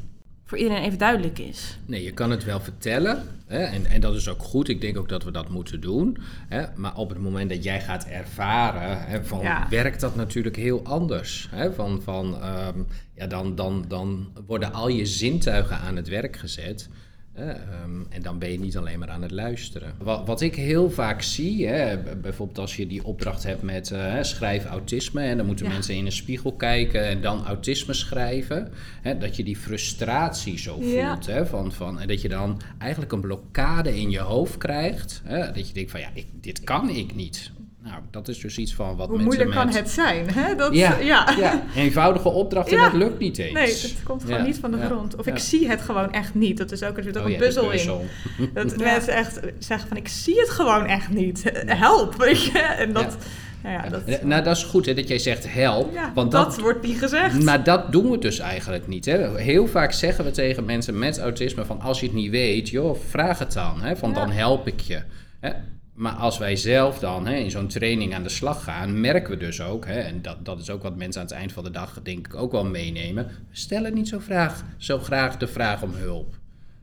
voor 0.53 0.61
iedereen 0.61 0.83
even 0.83 0.97
duidelijk 0.97 1.39
is. 1.39 1.77
Nee, 1.85 2.03
je 2.03 2.11
kan 2.11 2.31
het 2.31 2.43
wel 2.43 2.59
vertellen. 2.59 3.23
Hè, 3.47 3.57
en, 3.57 3.85
en 3.85 4.01
dat 4.01 4.15
is 4.15 4.29
ook 4.29 4.43
goed. 4.43 4.67
Ik 4.69 4.81
denk 4.81 4.97
ook 4.97 5.09
dat 5.09 5.23
we 5.23 5.31
dat 5.31 5.49
moeten 5.49 5.81
doen. 5.81 6.17
Hè, 6.47 6.63
maar 6.75 6.95
op 6.95 7.09
het 7.09 7.19
moment 7.19 7.49
dat 7.49 7.63
jij 7.63 7.81
gaat 7.81 8.05
ervaren, 8.05 8.97
hè, 9.05 9.23
van, 9.23 9.39
Ja. 9.41 9.67
werkt 9.69 9.99
dat 9.99 10.15
natuurlijk 10.15 10.55
heel 10.55 10.83
anders. 10.83 11.47
Hè, 11.51 11.73
van, 11.73 12.01
van, 12.03 12.41
ehm, 12.41 12.79
ja, 13.15 13.27
dan, 13.27 13.55
dan, 13.55 13.85
dan 13.87 14.31
worden 14.45 14.73
al 14.73 14.87
je 14.87 15.05
zintuigen 15.05 15.77
aan 15.77 15.95
het 15.95 16.07
werk 16.07 16.35
gezet. 16.37 16.89
Ehm, 17.35 18.01
en 18.09 18.21
dan 18.21 18.39
ben 18.39 18.51
je 18.51 18.59
niet 18.59 18.77
alleen 18.77 18.99
maar 18.99 19.09
aan 19.09 19.21
het 19.21 19.31
luisteren. 19.31 19.93
Wat, 19.97 20.27
wat 20.27 20.41
ik 20.41 20.55
heel 20.55 20.89
vaak 20.91 21.21
zie, 21.21 21.67
hè, 21.67 21.97
bijvoorbeeld 21.97 22.59
als 22.59 22.75
je 22.75 22.87
die 22.87 23.03
opdracht 23.05 23.43
hebt 23.43 23.61
met 23.61 23.91
eh, 23.91 24.15
schrijf 24.21 24.65
autisme, 24.65 25.21
en 25.21 25.37
dan 25.37 25.45
moeten 25.45 25.65
Ja. 25.65 25.71
mensen 25.71 25.95
in 25.95 26.05
een 26.05 26.11
spiegel 26.11 26.53
kijken 26.53 27.03
en 27.05 27.21
dan 27.21 27.45
autisme 27.45 27.93
schrijven, 27.93 28.71
hè, 29.01 29.17
dat 29.17 29.35
je 29.35 29.43
die 29.43 29.57
frustratie 29.57 30.57
zo 30.57 30.73
voelt. 30.75 30.91
Ja. 30.93 31.19
Hè, 31.25 31.45
van, 31.45 31.71
van, 31.71 31.99
en 31.99 32.07
dat 32.07 32.21
je 32.21 32.29
dan 32.29 32.61
eigenlijk 32.77 33.11
een 33.11 33.21
blokkade 33.21 33.99
in 33.99 34.09
je 34.09 34.19
hoofd 34.19 34.57
krijgt. 34.57 35.21
Hè, 35.23 35.51
dat 35.51 35.67
je 35.67 35.73
denkt 35.73 35.91
van 35.91 35.99
ja, 35.99 36.09
ik, 36.13 36.27
dit 36.41 36.63
kan 36.63 36.89
ik 36.89 37.15
niet. 37.15 37.51
Nou, 37.83 38.01
dat 38.11 38.27
is 38.27 38.39
dus 38.39 38.57
iets 38.57 38.73
van 38.73 38.95
wat 38.95 39.07
Hoe 39.07 39.07
mensen 39.07 39.23
moeilijk 39.23 39.49
met... 39.49 39.57
kan 39.57 39.81
het 39.81 39.89
zijn? 39.89 40.29
Hè? 40.29 40.55
Dat, 40.55 40.73
Ja, 40.73 40.97
ja. 40.97 41.35
ja. 41.37 41.63
eenvoudige 41.75 42.29
opdrachten, 42.29 42.77
Ja. 42.77 42.83
dat 42.83 42.93
lukt 42.93 43.19
niet 43.19 43.37
eens. 43.37 43.53
Nee, 43.53 43.67
het 43.67 44.03
komt 44.03 44.23
gewoon 44.23 44.43
niet 44.43 44.57
van 44.57 44.71
de 44.71 44.85
grond. 44.85 45.15
Of 45.15 45.27
ik 45.27 45.37
zie 45.37 45.69
het 45.69 45.81
gewoon 45.81 46.11
echt 46.11 46.33
niet. 46.35 46.57
Dat 46.57 46.71
is 46.71 46.83
ook, 46.83 46.97
er 46.97 47.03
zit 47.03 47.17
ook 47.17 47.25
Oh 47.25 47.31
een 47.31 47.37
puzzel, 47.37 47.71
in. 47.71 48.09
Dat 48.53 48.77
mensen 48.93 49.13
echt 49.13 49.39
zeggen 49.59 49.87
van, 49.87 49.97
ik 49.97 50.07
zie 50.07 50.39
het 50.39 50.49
gewoon 50.49 50.85
echt 50.85 51.09
niet. 51.09 51.43
Help, 51.65 52.15
weet 52.15 52.43
je. 52.43 52.59
En 52.59 52.93
dat, 52.93 53.17
nou 53.63 53.75
ja, 53.75 53.89
dat, 53.89 54.23
Nou, 54.23 54.43
dat 54.43 54.57
is 54.57 54.63
goed 54.63 54.85
hè, 54.85 54.93
dat 54.93 55.07
jij 55.07 55.19
zegt 55.19 55.53
help. 55.53 55.93
ja, 55.93 56.11
want 56.13 56.31
dat, 56.31 56.45
dat, 56.45 56.59
wordt 56.59 56.81
niet 56.81 56.99
gezegd. 56.99 57.43
Maar 57.43 57.63
dat 57.63 57.91
doen 57.91 58.11
we 58.11 58.17
dus 58.17 58.39
eigenlijk 58.39 58.87
niet. 58.87 59.05
Hè. 59.05 59.37
Heel 59.39 59.67
vaak 59.67 59.91
zeggen 59.91 60.25
we 60.25 60.31
tegen 60.31 60.65
mensen 60.65 60.99
met 60.99 61.19
autisme 61.19 61.65
van 61.65 61.81
als 61.81 61.99
je 61.99 62.05
het 62.05 62.15
niet 62.15 62.31
weet, 62.31 62.69
joh, 62.69 62.97
vraag 63.09 63.39
het 63.39 63.53
dan. 63.53 63.81
Hè, 63.81 63.95
van 63.95 64.13
dan 64.13 64.31
help 64.31 64.67
ik 64.67 64.79
je. 64.79 65.01
Hè. 65.39 65.51
Maar 65.93 66.11
als 66.13 66.37
wij 66.37 66.55
zelf 66.55 66.99
dan 66.99 67.27
hè, 67.27 67.33
in 67.35 67.51
zo'n 67.51 67.67
training 67.67 68.15
aan 68.15 68.23
de 68.23 68.29
slag 68.29 68.63
gaan, 68.63 69.01
merken 69.01 69.29
we 69.29 69.37
dus 69.37 69.61
ook, 69.61 69.85
hè, 69.85 69.99
en 69.99 70.21
dat, 70.21 70.45
dat 70.45 70.59
is 70.59 70.69
ook 70.69 70.81
wat 70.83 70.95
mensen 70.95 71.21
aan 71.21 71.27
het 71.27 71.35
eind 71.35 71.51
van 71.51 71.63
de 71.63 71.71
dag 71.71 71.99
denk 72.03 72.27
ik 72.27 72.35
ook 72.35 72.51
wel 72.51 72.65
meenemen, 72.65 73.25
we 73.25 73.31
stellen 73.51 73.93
niet 73.93 74.07
zo, 74.07 74.19
vraag, 74.19 74.63
zo 74.77 74.99
graag 74.99 75.37
de 75.37 75.47
vraag 75.47 75.81
om 75.81 75.93
hulp. 75.93 76.35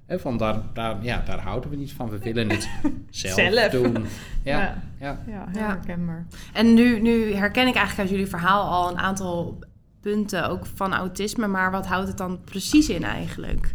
Hè, 0.07 0.19
van 0.19 0.37
daar, 0.37 0.63
daar, 0.75 0.97
ja, 1.03 1.23
daar 1.27 1.41
houden 1.41 1.71
we 1.71 1.77
niet 1.77 1.93
van. 1.93 2.09
We 2.11 2.19
willen 2.19 2.51
het 2.51 2.69
zelf, 3.11 3.35
Zelf. 3.35 3.71
doen. 3.73 3.97
Ja, 4.45 4.59
Ja. 4.61 4.83
ja. 5.01 5.21
Ja, 5.27 5.47
heel 5.51 5.61
Ja. 5.61 5.67
herkenbaar. 5.69 6.27
En 6.53 6.75
nu, 6.75 7.01
nu 7.01 7.33
herken 7.35 7.67
ik 7.67 7.75
eigenlijk 7.75 7.99
uit 7.99 8.09
jullie 8.11 8.27
verhaal 8.27 8.69
al 8.71 8.91
een 8.91 8.99
aantal 8.99 9.59
punten 10.01 10.49
ook 10.49 10.67
van 10.75 10.95
autisme. 10.95 11.47
Maar 11.47 11.71
wat 11.71 11.87
houdt 11.87 12.09
het 12.09 12.19
dan 12.19 12.41
precies 12.45 12.89
in 12.89 13.05
eigenlijk? 13.05 13.75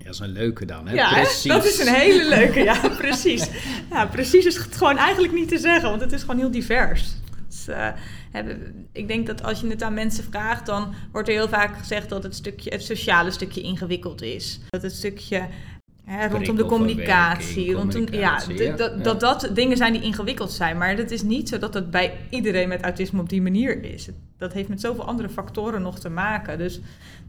Ja, 0.00 0.04
dat 0.06 0.14
is 0.14 0.20
een 0.20 0.32
leuke 0.32 0.64
dan. 0.64 0.88
Hè? 0.88 0.94
Ja? 0.94 1.12
Precies. 1.12 1.52
dat 1.52 1.64
is 1.64 1.78
een 1.78 1.94
hele 1.94 2.28
leuke. 2.28 2.60
Ja, 2.62 2.88
precies. 2.98 3.48
Ja, 3.90 4.06
precies 4.06 4.44
is 4.44 4.56
het 4.56 4.76
gewoon 4.76 4.96
eigenlijk 4.96 5.32
niet 5.32 5.48
te 5.48 5.58
zeggen, 5.58 5.88
want 5.88 6.00
het 6.00 6.12
is 6.12 6.20
gewoon 6.20 6.38
heel 6.38 6.50
divers. 6.50 7.14
Dus, 7.48 7.68
eh, 7.68 7.88
hebben- 8.30 8.86
ik 8.92 9.08
denk 9.08 9.26
dat 9.26 9.42
als 9.42 9.60
je 9.60 9.66
het 9.68 9.82
aan 9.82 9.94
mensen 9.94 10.24
vraagt, 10.24 10.66
dan 10.66 10.94
wordt 11.12 11.28
er 11.28 11.34
heel 11.34 11.48
vaak 11.48 11.78
gezegd 11.78 12.08
dat 12.08 12.22
het, 12.22 12.34
stukje, 12.34 12.70
het 12.70 12.82
sociale 12.82 13.30
stukje 13.30 13.60
ingewikkeld 13.60 14.22
is. 14.22 14.60
Dat 14.68 14.82
het 14.82 14.92
stukje 14.92 15.46
hè, 16.04 16.26
rondom 16.28 16.56
de 16.56 16.62
communicatie, 16.64 17.72
rondom, 17.72 18.06
ja, 18.20 18.38
dat, 18.76 19.04
dat 19.04 19.20
dat 19.20 19.50
dingen 19.54 19.76
zijn 19.76 19.92
die 19.92 20.02
ingewikkeld 20.02 20.52
zijn. 20.52 20.76
Maar 20.78 20.96
het 20.96 21.10
is 21.10 21.22
niet 21.22 21.48
zo 21.48 21.58
dat 21.58 21.74
het 21.74 21.90
bij 21.90 22.16
iedereen 22.30 22.68
met 22.68 22.82
autisme 22.82 23.20
op 23.20 23.28
die 23.28 23.42
manier 23.42 23.84
is. 23.84 24.08
Dat 24.38 24.52
heeft 24.52 24.68
met 24.68 24.80
zoveel 24.80 25.04
andere 25.04 25.28
factoren 25.28 25.82
nog 25.82 25.98
te 25.98 26.08
maken. 26.08 26.58
Dus 26.58 26.80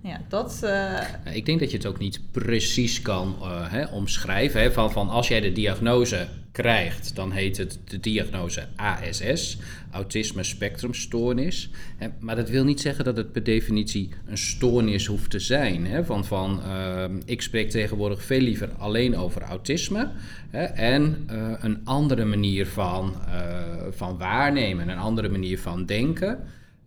ja, 0.04 0.22
dat... 0.30 0.60
eh, 0.64 1.36
Ik 1.36 1.46
denk 1.46 1.60
dat 1.60 1.72
je 1.72 1.78
het 1.78 1.86
ook 1.86 2.00
niet 2.00 2.20
precies 2.32 3.02
kan 3.02 3.36
eh, 3.42 3.72
hè, 3.72 3.86
omschrijven. 3.86 4.62
Hè, 4.62 4.72
van, 4.72 4.92
van 4.92 5.10
als 5.10 5.28
jij 5.28 5.42
de 5.42 5.52
diagnose 5.52 6.28
krijgt, 6.52 7.16
dan 7.16 7.32
heet 7.32 7.58
het 7.58 7.80
de 7.86 8.00
diagnose 8.00 8.68
ASS, 8.76 9.58
autisme 9.92 10.44
spectrumstoornis. 10.44 11.70
Hè, 11.98 12.08
maar 12.20 12.36
dat 12.36 12.50
wil 12.50 12.64
niet 12.64 12.82
zeggen 12.82 13.06
dat 13.06 13.18
het 13.18 13.32
per 13.32 13.44
definitie 13.44 14.10
een 14.26 14.38
stoornis 14.38 15.06
hoeft 15.06 15.30
te 15.30 15.40
zijn. 15.40 15.86
Hè, 15.86 16.06
van, 16.06 16.26
van, 16.26 16.62
ehm, 16.64 17.20
ik 17.26 17.42
spreek 17.42 17.70
tegenwoordig 17.70 18.24
veel 18.24 18.40
liever 18.42 18.70
alleen 18.78 19.18
over 19.18 19.42
autisme 19.42 20.10
hè, 20.50 20.64
en 20.64 21.24
eh, 21.28 21.54
een 21.60 21.82
andere 21.84 22.26
manier 22.26 22.68
van, 22.68 23.16
eh, 23.28 23.62
van 23.92 24.18
waarnemen, 24.18 24.90
een 24.90 24.98
andere 24.98 25.30
manier 25.30 25.60
van 25.60 25.86
denken. 25.86 26.40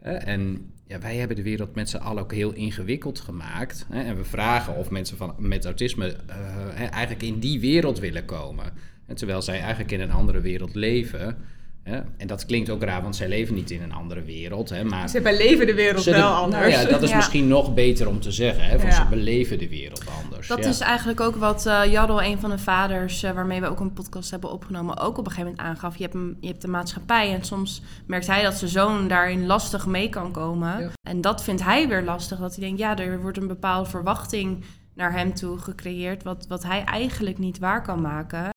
En 0.03 0.73
wij 1.01 1.17
hebben 1.17 1.37
de 1.37 1.43
wereld 1.43 1.75
met 1.75 1.89
z'n 1.89 1.97
allen 1.97 2.23
ook 2.23 2.33
heel 2.33 2.53
ingewikkeld 2.53 3.21
gemaakt. 3.21 3.87
Hè, 3.89 4.03
en 4.03 4.17
we 4.17 4.25
vragen 4.25 4.77
of 4.77 4.91
mensen 4.91 5.17
van, 5.17 5.35
met 5.39 5.65
autisme 5.65 6.17
eh, 6.27 6.93
eigenlijk 6.93 7.23
in 7.23 7.39
die 7.39 7.61
wereld 7.61 7.99
willen 7.99 8.25
komen. 8.25 8.73
En 9.07 9.17
terwijl 9.17 9.43
zij 9.43 9.61
eigenlijk 9.61 9.93
in 9.93 10.01
een 10.01 10.13
andere 10.13 10.41
wereld 10.41 10.75
leven. 10.75 11.37
Hè. 11.85 12.01
En 12.17 12.27
dat 12.27 12.47
klinkt 12.47 12.71
ook 12.71 12.83
raar, 12.83 13.03
want 13.03 13.17
zij 13.17 13.29
leven 13.29 13.55
niet 13.55 13.71
in 13.71 13.83
een 13.83 13.93
andere 13.93 14.23
wereld. 14.23 14.69
Hè, 14.71 14.85
maar 14.85 15.09
ze 15.09 15.21
beleven 15.21 15.67
de 15.67 15.75
wereld 15.75 16.05
de- 16.05 16.11
wel 16.11 16.21
nou 16.21 16.43
anders. 16.45 16.75
ja, 16.75 16.85
dat 16.85 17.03
is 17.03 17.11
Ja. 17.15 17.17
misschien 17.17 17.49
nog 17.49 17.75
beter 17.75 18.09
om 18.09 18.21
te 18.21 18.33
zeggen. 18.33 18.65
Hè, 18.65 18.79
van 18.79 18.89
Ja. 18.89 18.95
Ze 18.95 19.05
beleven 19.09 19.59
de 19.59 19.69
wereld 19.69 20.05
anders. 20.23 20.49
Dat 20.49 20.65
ja. 20.65 20.69
is 20.69 20.81
eigenlijk 20.81 21.21
ook 21.21 21.37
wat 21.37 21.67
eh 21.67 21.81
Jaddel, 21.91 22.23
een 22.23 22.39
van 22.39 22.51
de 22.51 22.59
vaders 22.59 23.23
eh, 23.23 23.31
waarmee 23.31 23.61
we 23.61 23.67
ook 23.67 23.81
een 23.81 23.93
podcast 23.93 24.31
hebben 24.31 24.53
opgenomen, 24.53 24.99
ook 24.99 25.19
op 25.19 25.25
een 25.27 25.33
gegeven 25.33 25.51
moment 25.57 25.69
aangaf. 25.69 25.97
Je 25.97 26.03
hebt, 26.03 26.15
een, 26.15 26.37
je 26.41 26.47
hebt 26.49 26.63
de 26.63 26.69
maatschappij 26.69 27.33
en 27.35 27.45
soms 27.45 27.83
merkt 28.07 28.27
hij 28.27 28.43
dat 28.43 28.55
zijn 28.55 28.71
zoon 28.71 29.09
daarin 29.09 29.47
lastig 29.47 29.87
mee 29.87 30.09
kan 30.09 30.33
komen. 30.33 30.81
Ja. 30.81 30.91
En 31.09 31.21
dat 31.21 31.45
vindt 31.45 31.63
hij 31.65 31.89
weer 31.89 32.03
lastig, 32.03 32.39
dat 32.39 32.55
hij 32.57 32.65
denkt, 32.65 32.79
ja, 32.81 32.97
er 32.99 33.21
wordt 33.23 33.39
een 33.39 33.47
bepaalde 33.49 33.91
verwachting 33.91 34.65
naar 34.95 35.13
hem 35.13 35.35
toe 35.35 35.59
gecreëerd, 35.59 36.23
wat, 36.23 36.47
wat 36.49 36.63
hij 36.63 36.85
eigenlijk 36.85 37.39
niet 37.39 37.59
waar 37.59 37.83
kan 37.83 38.01
maken. 38.01 38.53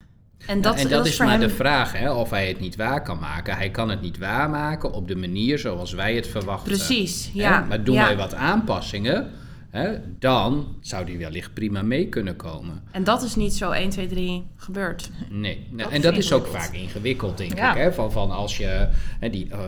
En 0.46 0.60
dat, 0.60 0.76
en 0.76 0.88
dat, 0.88 1.06
is 1.06 1.18
maar 1.18 1.30
hem... 1.30 1.40
de 1.40 1.48
vraag, 1.48 1.92
hè, 1.92 2.12
of 2.12 2.30
hij 2.30 2.48
het 2.48 2.60
niet 2.60 2.76
waar 2.76 3.02
kan 3.02 3.18
maken. 3.18 3.56
Hij 3.56 3.70
kan 3.70 3.88
het 3.88 4.00
niet 4.00 4.18
waarmaken 4.18 4.92
op 4.92 5.08
de 5.08 5.16
manier 5.16 5.58
zoals 5.58 5.92
wij 5.92 6.14
het 6.14 6.26
verwachten. 6.26 6.72
Precies, 6.72 7.30
Hè? 7.34 7.40
ja. 7.40 7.60
Maar 7.68 7.84
doen 7.84 7.94
ja. 7.94 8.06
wij 8.06 8.16
wat 8.16 8.34
aanpassingen, 8.34 9.30
hè, 9.70 9.96
dan 10.18 10.76
zou 10.80 11.04
die 11.04 11.18
wellicht 11.18 11.54
prima 11.54 11.82
mee 11.82 12.08
kunnen 12.08 12.36
komen. 12.36 12.82
En 12.90 13.04
dat 13.04 13.22
is 13.22 13.34
niet 13.34 13.54
zo 13.54 13.70
1, 13.70 13.90
2, 13.90 14.06
3 14.06 14.46
gebeurd. 14.56 15.10
Nee, 15.30 15.66
Dat 15.70 15.90
en 15.90 16.00
dat 16.00 16.16
is 16.16 16.32
ook 16.32 16.46
vaak 16.46 16.72
ingewikkeld, 16.72 17.36
denk 17.38 17.56
Ja. 17.56 17.70
ik. 17.70 17.76
Hè? 17.76 17.92
Van, 17.92 18.12
van 18.12 18.30
als 18.30 18.56
je 18.56 18.88
hè, 19.20 19.30
die, 19.30 19.48
eh, 19.50 19.58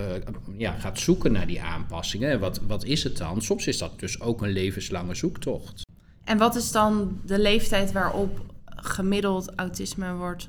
ja, 0.57 0.73
gaat 0.79 0.99
zoeken 0.99 1.33
naar 1.33 1.47
die 1.47 1.63
aanpassingen, 1.63 2.41
wat, 2.41 2.61
wat 2.67 2.85
is 2.85 3.05
het 3.05 3.17
dan? 3.17 3.43
Soms 3.43 3.67
is 3.67 3.79
dat 3.79 4.01
dus 4.01 4.21
ook 4.21 4.43
een 4.43 4.53
levenslange 4.53 5.15
zoektocht. 5.15 5.83
En 6.25 6.39
wat 6.39 6.55
is 6.57 6.73
dan 6.73 7.21
de 7.27 7.39
leeftijd 7.39 7.93
waarop 7.93 8.41
gemiddeld 8.65 9.53
autisme 9.57 10.15
wordt 10.15 10.49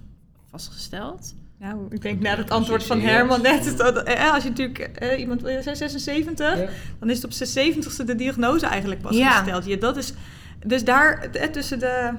vastgesteld? 0.51 1.33
Nou, 1.59 1.85
ik 1.89 2.01
denk 2.01 2.19
na 2.21 2.35
het 2.35 2.49
antwoord 2.49 2.83
van 2.83 2.99
Herman 2.99 3.41
net, 3.41 3.65
is 3.65 3.75
dat, 3.75 4.03
eh, 4.03 4.33
als 4.33 4.43
je 4.43 4.49
natuurlijk 4.49 4.79
eh, 4.79 5.19
iemand, 5.19 5.43
eh, 5.43 5.61
zei 5.61 5.75
76, 5.75 6.57
Ja. 6.59 6.67
dan 6.99 7.09
is 7.09 7.15
het 7.15 7.25
op 7.25 7.31
zijn 7.31 7.49
70ste 7.49 8.03
de 8.03 8.15
diagnose 8.15 8.65
eigenlijk 8.65 9.01
pas 9.01 9.15
Ja. 9.17 9.31
gesteld. 9.31 9.65
Ja, 9.65 9.75
dat 9.77 9.97
is, 9.97 10.13
dus 10.65 10.83
daar, 10.83 11.19
eh, 11.19 11.43
tussen 11.49 11.79
de, 11.79 12.11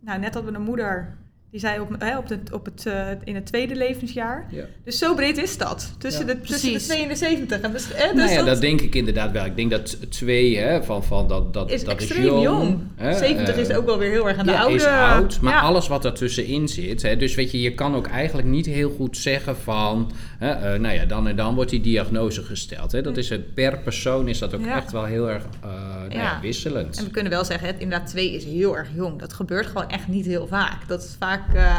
nou 0.00 0.18
net 0.18 0.34
hadden 0.34 0.52
we 0.52 0.58
een 0.58 0.64
moeder 0.64 1.16
Die 1.52 1.60
zei 1.60 1.80
op, 1.80 1.88
hè, 1.98 2.18
op, 2.18 2.28
het, 2.28 2.52
op 2.52 2.64
het, 2.64 2.84
uh, 2.86 3.08
in 3.24 3.34
het 3.34 3.46
tweede 3.46 3.74
levensjaar. 3.74 4.46
Ja. 4.50 4.64
Dus 4.84 4.98
zo 4.98 5.14
breed 5.14 5.38
is 5.38 5.58
dat. 5.58 5.94
Tussen, 5.98 6.26
Ja. 6.26 6.34
de, 6.34 6.40
tussen 6.40 6.72
de. 6.72 6.78
2 6.78 7.02
en 7.02 7.08
de 7.08 7.14
70. 7.14 7.60
En 7.60 7.72
dus, 7.72 7.86
hè, 7.92 8.06
dus 8.06 8.14
nou 8.14 8.30
ja, 8.30 8.36
dat, 8.36 8.46
dat 8.46 8.60
denk 8.60 8.80
ik 8.80 8.94
inderdaad 8.94 9.32
wel. 9.32 9.44
Ik 9.44 9.56
denk 9.56 9.70
dat 9.70 10.10
twee, 10.10 10.58
hè, 10.58 10.82
van, 10.82 11.04
van 11.04 11.28
dat, 11.28 11.54
dat, 11.54 11.70
is 11.70 11.84
dat 11.84 11.94
extreem 11.94 12.22
is 12.22 12.42
jong. 12.42 12.42
jong. 12.42 12.80
hè, 12.96 13.18
70 13.18 13.56
is 13.56 13.68
eh, 13.68 13.76
ook 13.76 13.86
wel 13.86 13.98
weer 13.98 14.10
heel 14.10 14.28
erg 14.28 14.38
aan 14.38 14.46
de 14.46 14.52
ja, 14.52 14.60
oude... 14.60 14.74
is 14.74 14.84
oud, 14.84 15.40
maar 15.40 15.52
ja. 15.52 15.60
alles 15.60 15.88
wat 15.88 16.04
ertussenin 16.04 16.68
zit. 16.68 17.02
Hè, 17.02 17.16
dus 17.16 17.34
weet 17.34 17.50
je, 17.50 17.60
je 17.60 17.74
kan 17.74 17.94
ook 17.94 18.06
eigenlijk 18.06 18.48
niet 18.48 18.66
heel 18.66 18.90
goed 18.90 19.16
zeggen 19.16 19.56
van... 19.56 20.12
Hè, 20.38 20.50
eh, 20.50 20.80
nou 20.80 20.94
ja, 20.94 21.04
dan 21.04 21.28
en 21.28 21.36
dan 21.36 21.54
wordt 21.54 21.70
die 21.70 21.80
diagnose 21.80 22.42
gesteld. 22.42 22.92
Hè. 22.92 23.02
Dat 23.02 23.16
is 23.16 23.28
het, 23.28 23.54
per 23.54 23.78
persoon 23.78 24.28
is 24.28 24.38
dat 24.38 24.54
ook 24.54 24.64
Ja. 24.64 24.76
echt 24.76 24.92
wel 24.92 25.04
heel 25.04 25.30
erg 25.30 25.44
eh, 25.62 26.16
nou 26.18 26.40
wisselend. 26.40 26.98
En 26.98 27.04
we 27.04 27.10
kunnen 27.10 27.32
wel 27.32 27.44
zeggen, 27.44 27.66
het, 27.66 27.76
inderdaad, 27.78 28.08
2 28.08 28.32
is 28.32 28.44
heel 28.44 28.76
erg 28.76 28.88
jong. 28.94 29.20
Dat 29.20 29.32
gebeurt 29.32 29.66
gewoon 29.66 29.88
echt 29.88 30.08
niet 30.08 30.26
heel 30.26 30.46
vaak. 30.46 30.88
Dat 30.88 31.02
is 31.02 31.16
vaak, 31.18 31.41
eh, 31.54 31.78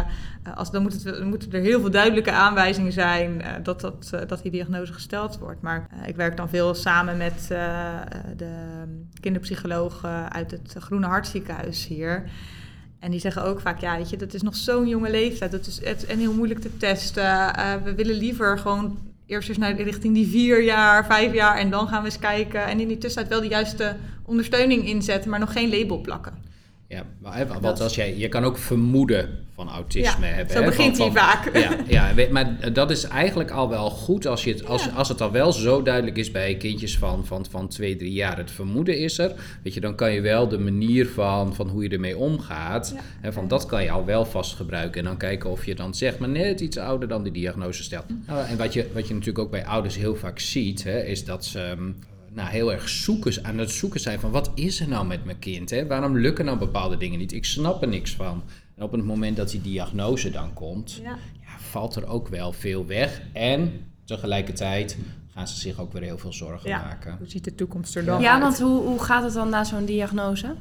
als, 0.55 0.71
dan, 0.71 0.81
moet 0.81 1.03
het, 1.03 1.23
moeten 1.23 1.51
er 1.51 1.61
heel 1.61 1.79
veel 1.79 1.91
duidelijke 1.91 2.31
aanwijzingen 2.31 2.91
zijn 2.91 3.41
eh, 3.41 3.51
dat, 3.63 3.81
dat, 3.81 4.09
eh, 4.13 4.27
dat 4.27 4.41
die 4.41 4.51
diagnose 4.51 4.93
gesteld 4.93 5.37
wordt. 5.37 5.61
Maar 5.61 5.87
ik 6.05 6.15
werk 6.15 6.37
dan 6.37 6.49
veel 6.49 6.73
samen 6.73 7.17
met 7.17 7.47
de 8.37 8.83
kinderpsycholoog 9.19 10.05
uit 10.29 10.51
het 10.51 10.75
Groene 10.79 11.07
Hartziekenhuis 11.07 11.87
hier. 11.87 12.23
En 12.99 13.11
die 13.11 13.19
zeggen 13.19 13.43
ook 13.43 13.59
vaak, 13.59 13.79
ja, 13.79 13.97
weet 13.97 14.09
je, 14.09 14.17
dat 14.17 14.33
is 14.33 14.41
nog 14.41 14.55
zo'n 14.55 14.87
jonge 14.87 15.09
leeftijd. 15.09 15.51
Dat 15.51 15.67
is 15.67 15.81
het, 15.83 16.05
en 16.05 16.19
heel 16.19 16.33
moeilijk 16.33 16.59
te 16.59 16.77
testen. 16.77 17.53
We 17.83 17.93
willen 17.95 18.15
liever 18.15 18.59
gewoon 18.59 18.97
eerst 19.25 19.49
eens 19.49 19.57
naar 19.57 19.81
richting 19.81 20.13
die 20.13 20.27
vier 20.27 20.63
jaar, 20.63 21.05
vijf 21.05 21.33
jaar 21.33 21.57
en 21.57 21.69
dan 21.69 21.87
gaan 21.87 21.99
we 21.99 22.05
eens 22.05 22.19
kijken. 22.19 22.65
En 22.65 22.79
in 22.79 22.87
die 22.87 22.97
tussentijd 22.97 23.33
wel 23.33 23.41
de 23.41 23.55
juiste 23.55 23.95
ondersteuning 24.25 24.85
inzetten, 24.85 25.29
maar 25.29 25.39
nog 25.39 25.51
geen 25.51 25.69
label 25.69 26.01
plakken. 26.01 26.52
Ja, 26.87 27.05
maar 27.21 27.61
Dat- 27.61 27.81
als 27.81 27.95
jij, 27.95 28.17
je 28.17 28.27
kan 28.29 28.43
ook 28.43 28.57
vermoeden 28.57 29.29
van 29.53 29.69
autisme 29.69 30.25
Ja, 30.27 30.33
hebben. 30.33 30.53
zo 30.55 30.59
hè, 30.61 30.65
begint 30.65 30.97
van- 30.97 31.11
hij 31.11 31.15
van- 31.15 31.23
vaak. 31.23 31.57
Ja, 31.87 32.11
ja, 32.15 32.29
maar 32.31 32.73
dat 32.73 32.91
is 32.91 33.03
eigenlijk 33.03 33.51
al 33.51 33.69
wel 33.69 33.89
goed 33.89 34.25
als, 34.27 34.43
je 34.43 34.51
het, 34.51 34.65
als, 34.67 34.83
Ja. 34.85 34.91
als 34.91 35.09
het 35.09 35.21
al 35.21 35.31
wel 35.31 35.53
zo 35.53 35.81
duidelijk 35.81 36.17
is 36.17 36.31
bij 36.31 36.55
kindjes 36.57 36.97
van, 36.97 37.25
van, 37.25 37.45
van 37.49 37.67
twee, 37.67 37.95
drie 37.95 38.11
jaar. 38.13 38.37
Het 38.37 38.51
vermoeden 38.51 38.97
is 38.97 39.17
er. 39.17 39.31
Weet 39.63 39.73
je, 39.73 39.79
dan 39.79 39.95
kan 39.95 40.11
je 40.13 40.21
wel 40.21 40.47
de 40.47 40.57
manier 40.59 41.07
van, 41.07 41.55
van 41.55 41.67
hoe 41.69 41.83
je 41.83 41.89
ermee 41.89 42.17
omgaat. 42.17 42.95
Hè, 43.21 43.33
van 43.33 43.47
dat 43.47 43.65
kan 43.65 43.83
je 43.83 43.91
al 43.91 44.05
wel 44.05 44.25
vast 44.25 44.55
gebruiken. 44.55 44.99
En 45.01 45.05
dan 45.07 45.17
kijken 45.17 45.49
of 45.49 45.65
je 45.65 45.75
dan 45.75 45.93
zegt, 45.95 46.19
maar 46.19 46.29
net 46.29 46.59
iets 46.61 46.77
ouder 46.77 47.07
dan 47.07 47.23
die 47.23 47.31
diagnose 47.33 47.83
stelt. 47.83 48.05
Nou, 48.27 48.45
en 48.47 48.57
wat 48.57 48.73
je, 48.73 48.87
wat 48.93 49.07
je 49.07 49.13
natuurlijk 49.13 49.39
ook 49.39 49.51
bij 49.51 49.65
ouders 49.65 49.95
heel 49.97 50.15
vaak 50.15 50.39
ziet, 50.39 50.83
hè, 50.83 51.03
is 51.03 51.25
dat 51.25 51.45
ze. 51.45 51.59
ehm, 51.59 51.91
nou, 52.33 52.49
heel 52.49 52.71
erg 52.73 52.89
zoeken, 52.89 53.45
aan 53.45 53.57
het 53.57 53.71
zoeken 53.71 53.99
zijn 53.99 54.19
van 54.19 54.31
wat 54.31 54.51
is 54.55 54.79
er 54.79 54.87
nou 54.87 55.05
met 55.05 55.25
mijn 55.25 55.39
kind? 55.39 55.69
Hè? 55.69 55.87
Waarom 55.87 56.17
lukken 56.17 56.45
nou 56.45 56.57
bepaalde 56.57 56.97
dingen 56.97 57.19
niet? 57.19 57.31
Ik 57.31 57.45
snap 57.45 57.81
er 57.81 57.87
niks 57.87 58.15
van. 58.15 58.43
En 58.75 58.83
op 58.83 58.91
het 58.91 59.03
moment 59.05 59.37
dat 59.37 59.49
die 59.49 59.61
diagnose 59.61 60.29
dan 60.31 60.53
komt, 60.53 60.99
Ja. 61.03 61.17
ja, 61.41 61.59
valt 61.59 61.95
er 61.95 62.07
ook 62.07 62.27
wel 62.27 62.51
veel 62.53 62.85
weg. 62.85 63.21
En 63.33 63.71
tegelijkertijd 64.05 64.97
gaan 65.33 65.47
ze 65.47 65.59
zich 65.59 65.79
ook 65.79 65.93
weer 65.93 66.01
heel 66.01 66.17
veel 66.17 66.33
zorgen 66.33 66.69
Ja. 66.69 66.77
maken. 66.81 67.15
Hoe 67.17 67.27
ziet 67.29 67.43
de 67.43 67.55
toekomst 67.55 67.95
er 67.95 68.05
dan 68.05 68.21
Ja, 68.21 68.33
uit? 68.33 68.41
want 68.41 68.59
hoe, 68.59 68.81
hoe 68.81 69.03
gaat 69.03 69.23
het 69.23 69.33
dan 69.33 69.49
na 69.49 69.63
zo'n 69.63 69.85
diagnose? 69.85 70.55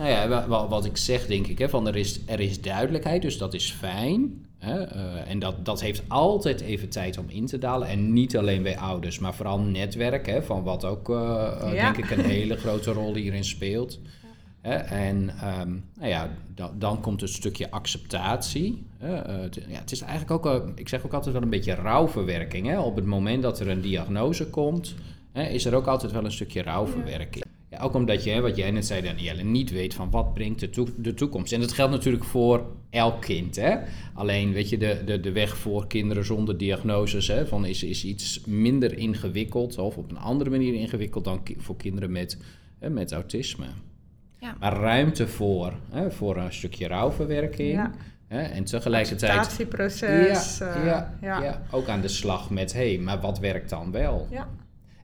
Nou 0.00 0.12
ja, 0.12 0.28
wa- 0.28 0.48
wa- 0.48 0.68
wat 0.68 0.84
ik 0.84 0.96
zeg 0.96 1.26
denk 1.26 1.46
ik, 1.46 1.58
hè, 1.58 1.68
van 1.68 1.86
er 1.86 1.96
is, 1.96 2.20
er 2.26 2.40
is 2.40 2.60
duidelijkheid, 2.60 3.22
dus 3.22 3.38
dat 3.38 3.54
is 3.54 3.70
fijn. 3.72 4.44
Hè, 4.58 4.82
eh, 4.82 5.30
en 5.30 5.38
dat, 5.38 5.64
dat 5.64 5.80
heeft 5.80 6.02
altijd 6.08 6.60
even 6.60 6.88
tijd 6.88 7.18
om 7.18 7.24
in 7.28 7.46
te 7.46 7.58
dalen. 7.58 7.88
En 7.88 8.12
niet 8.12 8.36
alleen 8.36 8.62
bij 8.62 8.78
ouders, 8.78 9.18
maar 9.18 9.34
vooral 9.34 9.58
netwerk, 9.58 10.26
hè, 10.26 10.42
van 10.42 10.62
wat 10.62 10.84
ook 10.84 11.10
eh, 11.10 11.52
eh, 11.60 11.74
Ja. 11.74 11.92
denk 11.92 12.10
ik 12.10 12.18
een 12.18 12.24
hele 12.38 12.56
grote 12.56 12.92
rol 12.92 13.14
hierin 13.14 13.44
speelt. 13.44 13.98
Hè, 14.60 14.74
en 14.74 15.30
ehm, 15.40 15.70
nou 15.94 16.08
ja, 16.08 16.30
dan, 16.54 16.70
dan 16.78 17.00
komt 17.00 17.20
het 17.20 17.30
stukje 17.30 17.70
acceptatie. 17.70 18.82
ja, 19.00 19.48
het 19.68 19.92
is 19.92 20.00
eigenlijk 20.00 20.46
ook, 20.46 20.72
ik 20.74 20.88
zeg 20.88 21.04
ook 21.04 21.12
altijd 21.14 21.34
wel 21.34 21.42
een 21.42 21.50
beetje 21.50 21.74
rouwverwerking. 21.74 22.66
Hè. 22.66 22.78
Op 22.80 22.96
het 22.96 23.04
moment 23.06 23.42
dat 23.42 23.60
er 23.60 23.68
een 23.68 23.80
diagnose 23.80 24.46
komt, 24.46 24.94
hè, 25.32 25.42
is 25.42 25.64
er 25.64 25.74
ook 25.74 25.86
altijd 25.86 26.12
wel 26.12 26.24
een 26.24 26.32
stukje 26.32 26.62
rouwverwerking. 26.62 27.44
Ja, 27.70 27.78
ook 27.80 27.94
omdat 27.94 28.24
je, 28.24 28.40
wat 28.40 28.56
jij 28.56 28.70
net 28.70 28.86
zei 28.86 29.02
Danielle, 29.02 29.42
niet 29.42 29.70
weet 29.70 29.94
van 29.94 30.10
wat 30.10 30.34
brengt 30.34 30.60
de, 30.60 30.70
toe- 30.70 30.88
de 30.96 31.14
toekomst. 31.14 31.52
En 31.52 31.60
dat 31.60 31.72
geldt 31.72 31.92
natuurlijk 31.92 32.24
voor 32.24 32.66
elk 32.90 33.20
kind. 33.20 33.56
Hè? 33.56 33.76
Alleen, 34.14 34.52
weet 34.52 34.68
je, 34.68 34.78
de, 34.78 35.02
de, 35.04 35.20
de 35.20 35.32
weg 35.32 35.56
voor 35.56 35.86
kinderen 35.86 36.24
zonder 36.24 36.56
diagnoses 36.56 37.26
hè, 37.28 37.46
van 37.46 37.64
is, 37.66 37.82
is 37.82 38.04
iets 38.04 38.40
minder 38.46 38.98
ingewikkeld 38.98 39.78
of 39.78 39.96
op 39.96 40.10
een 40.10 40.18
andere 40.18 40.50
manier 40.50 40.74
ingewikkeld 40.74 41.24
dan 41.24 41.42
ki- 41.42 41.56
voor 41.58 41.76
kinderen 41.76 42.10
met, 42.12 42.38
hè, 42.78 42.90
met 42.90 43.12
autisme. 43.12 43.66
Ja. 44.40 44.56
Maar 44.60 44.72
ruimte 44.76 45.28
voor, 45.28 45.72
hè, 45.90 46.10
voor 46.10 46.36
een 46.36 46.52
stukje 46.52 46.86
rouwverwerking. 46.88 47.72
Ja. 47.72 47.92
Hè, 48.26 48.40
en 48.42 48.64
tegelijkertijd 48.64 49.38
Acceptatieproces. 49.38 50.58
ja, 50.58 50.74
eh, 50.74 50.84
ja, 50.86 51.18
ja. 51.20 51.42
ja, 51.42 51.62
ook 51.70 51.88
aan 51.88 52.00
de 52.00 52.08
slag 52.08 52.50
met, 52.50 52.72
hé, 52.72 52.88
hey, 52.94 52.98
maar 52.98 53.20
wat 53.20 53.38
werkt 53.38 53.70
dan 53.70 53.90
wel? 53.90 54.26
Ja. 54.30 54.48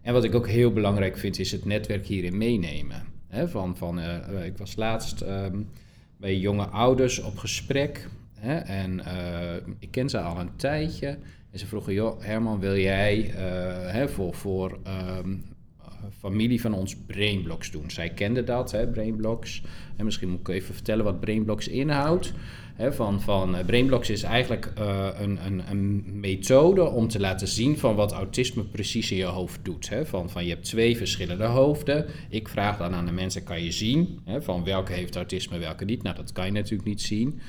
En 0.06 0.12
wat 0.12 0.24
ik 0.24 0.34
ook 0.34 0.48
heel 0.48 0.72
belangrijk 0.72 1.18
vind, 1.18 1.38
is 1.38 1.52
het 1.52 1.64
netwerk 1.64 2.06
hierin 2.06 2.36
meenemen. 2.36 3.02
Van, 3.30 3.76
van, 3.76 3.98
eh, 3.98 4.16
eh, 4.16 4.46
ik 4.46 4.58
was 4.58 4.76
laatst 4.76 5.20
ehm, 5.20 5.62
bij 6.16 6.36
jonge 6.36 6.64
ouders 6.64 7.22
op 7.22 7.36
gesprek. 7.36 8.08
En 8.64 9.04
eh, 9.04 9.56
ik 9.78 9.90
ken 9.90 10.08
ze 10.08 10.20
al 10.20 10.40
een 10.40 10.56
tijdje. 10.56 11.06
En 11.50 11.58
ze 11.58 11.66
vroegen, 11.66 11.92
joh, 11.92 12.22
Herman, 12.22 12.60
wil 12.60 12.76
jij 12.76 13.34
voor, 14.08 14.34
voor 14.34 14.78
ehm, 14.82 15.36
eh, 16.06 16.12
familie 16.18 16.60
van 16.60 16.74
ons 16.74 16.96
Brainblocks 16.96 17.70
doen? 17.70 17.90
Zij 17.90 18.10
kenden 18.10 18.44
dat, 18.44 18.72
hè, 18.72 18.88
Brainblocks. 18.88 19.62
En 19.96 20.04
misschien 20.04 20.28
moet 20.28 20.40
ik 20.40 20.48
even 20.48 20.74
vertellen 20.74 21.04
wat 21.04 21.20
Brainblocks 21.20 21.68
inhoudt. 21.68 22.32
Hè, 22.76 22.92
van, 22.92 23.20
van 23.20 23.56
eh, 23.56 23.64
Brainblocks 23.64 24.10
is 24.10 24.22
eigenlijk 24.22 24.72
eh, 24.74 25.08
een, 25.18 25.38
een, 25.46 25.62
een 25.70 26.04
methode 26.20 26.84
om 26.84 27.08
te 27.08 27.20
laten 27.20 27.48
zien 27.48 27.78
van 27.78 27.94
wat 27.94 28.12
autisme 28.12 28.64
precies 28.64 29.10
in 29.10 29.16
je 29.16 29.24
hoofd 29.24 29.58
doet. 29.62 29.90
Van, 30.04 30.30
van 30.30 30.44
je 30.44 30.50
hebt 30.50 30.64
twee 30.64 30.96
verschillende 30.96 31.44
hoofden. 31.44 32.06
Ik 32.28 32.48
vraag 32.48 32.78
dan 32.78 32.94
aan 32.94 33.06
de 33.06 33.12
mensen, 33.12 33.44
kan 33.44 33.62
je 33.62 33.72
zien 33.72 34.20
hè, 34.24 34.42
van 34.42 34.64
welke 34.64 34.92
heeft 34.92 35.16
autisme, 35.16 35.58
welke 35.58 35.84
niet? 35.84 36.02
Nou, 36.02 36.16
dat 36.16 36.32
kan 36.32 36.46
je 36.46 36.52
natuurlijk 36.52 36.88
niet 36.88 37.02
zien. 37.02 37.40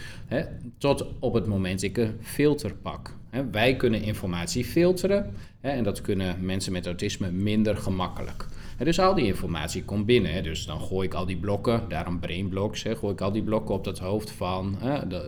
Tot 0.78 1.06
op 1.20 1.34
het 1.34 1.46
moment 1.46 1.84
ik 1.84 1.98
een 1.98 2.16
filter 2.22 2.74
pak. 2.76 3.16
Wij 3.52 3.76
kunnen 3.76 4.02
informatie 4.02 4.66
filteren 4.66 5.34
en 5.62 5.84
dat 5.84 6.02
kunnen 6.02 6.46
mensen 6.46 6.72
met 6.72 6.86
autisme 6.86 7.32
minder 7.32 7.78
gemakkelijk. 7.78 8.46
Dus 8.78 9.00
al 9.00 9.14
die 9.16 9.26
informatie 9.26 9.84
komt 9.84 10.06
binnen. 10.06 10.44
Dus 10.44 10.66
dan 10.66 10.82
gooi 10.82 11.08
ik 11.08 11.14
al 11.14 11.26
die 11.26 11.38
blokken, 11.38 11.84
daarom 11.90 12.20
hè, 12.22 12.96
gooi 12.96 13.14
ik 13.14 13.22
al 13.22 13.32
die 13.32 13.44
blokken 13.44 13.76
op 13.76 13.84
dat 13.84 14.00
hoofd 14.00 14.32
van 14.32 14.78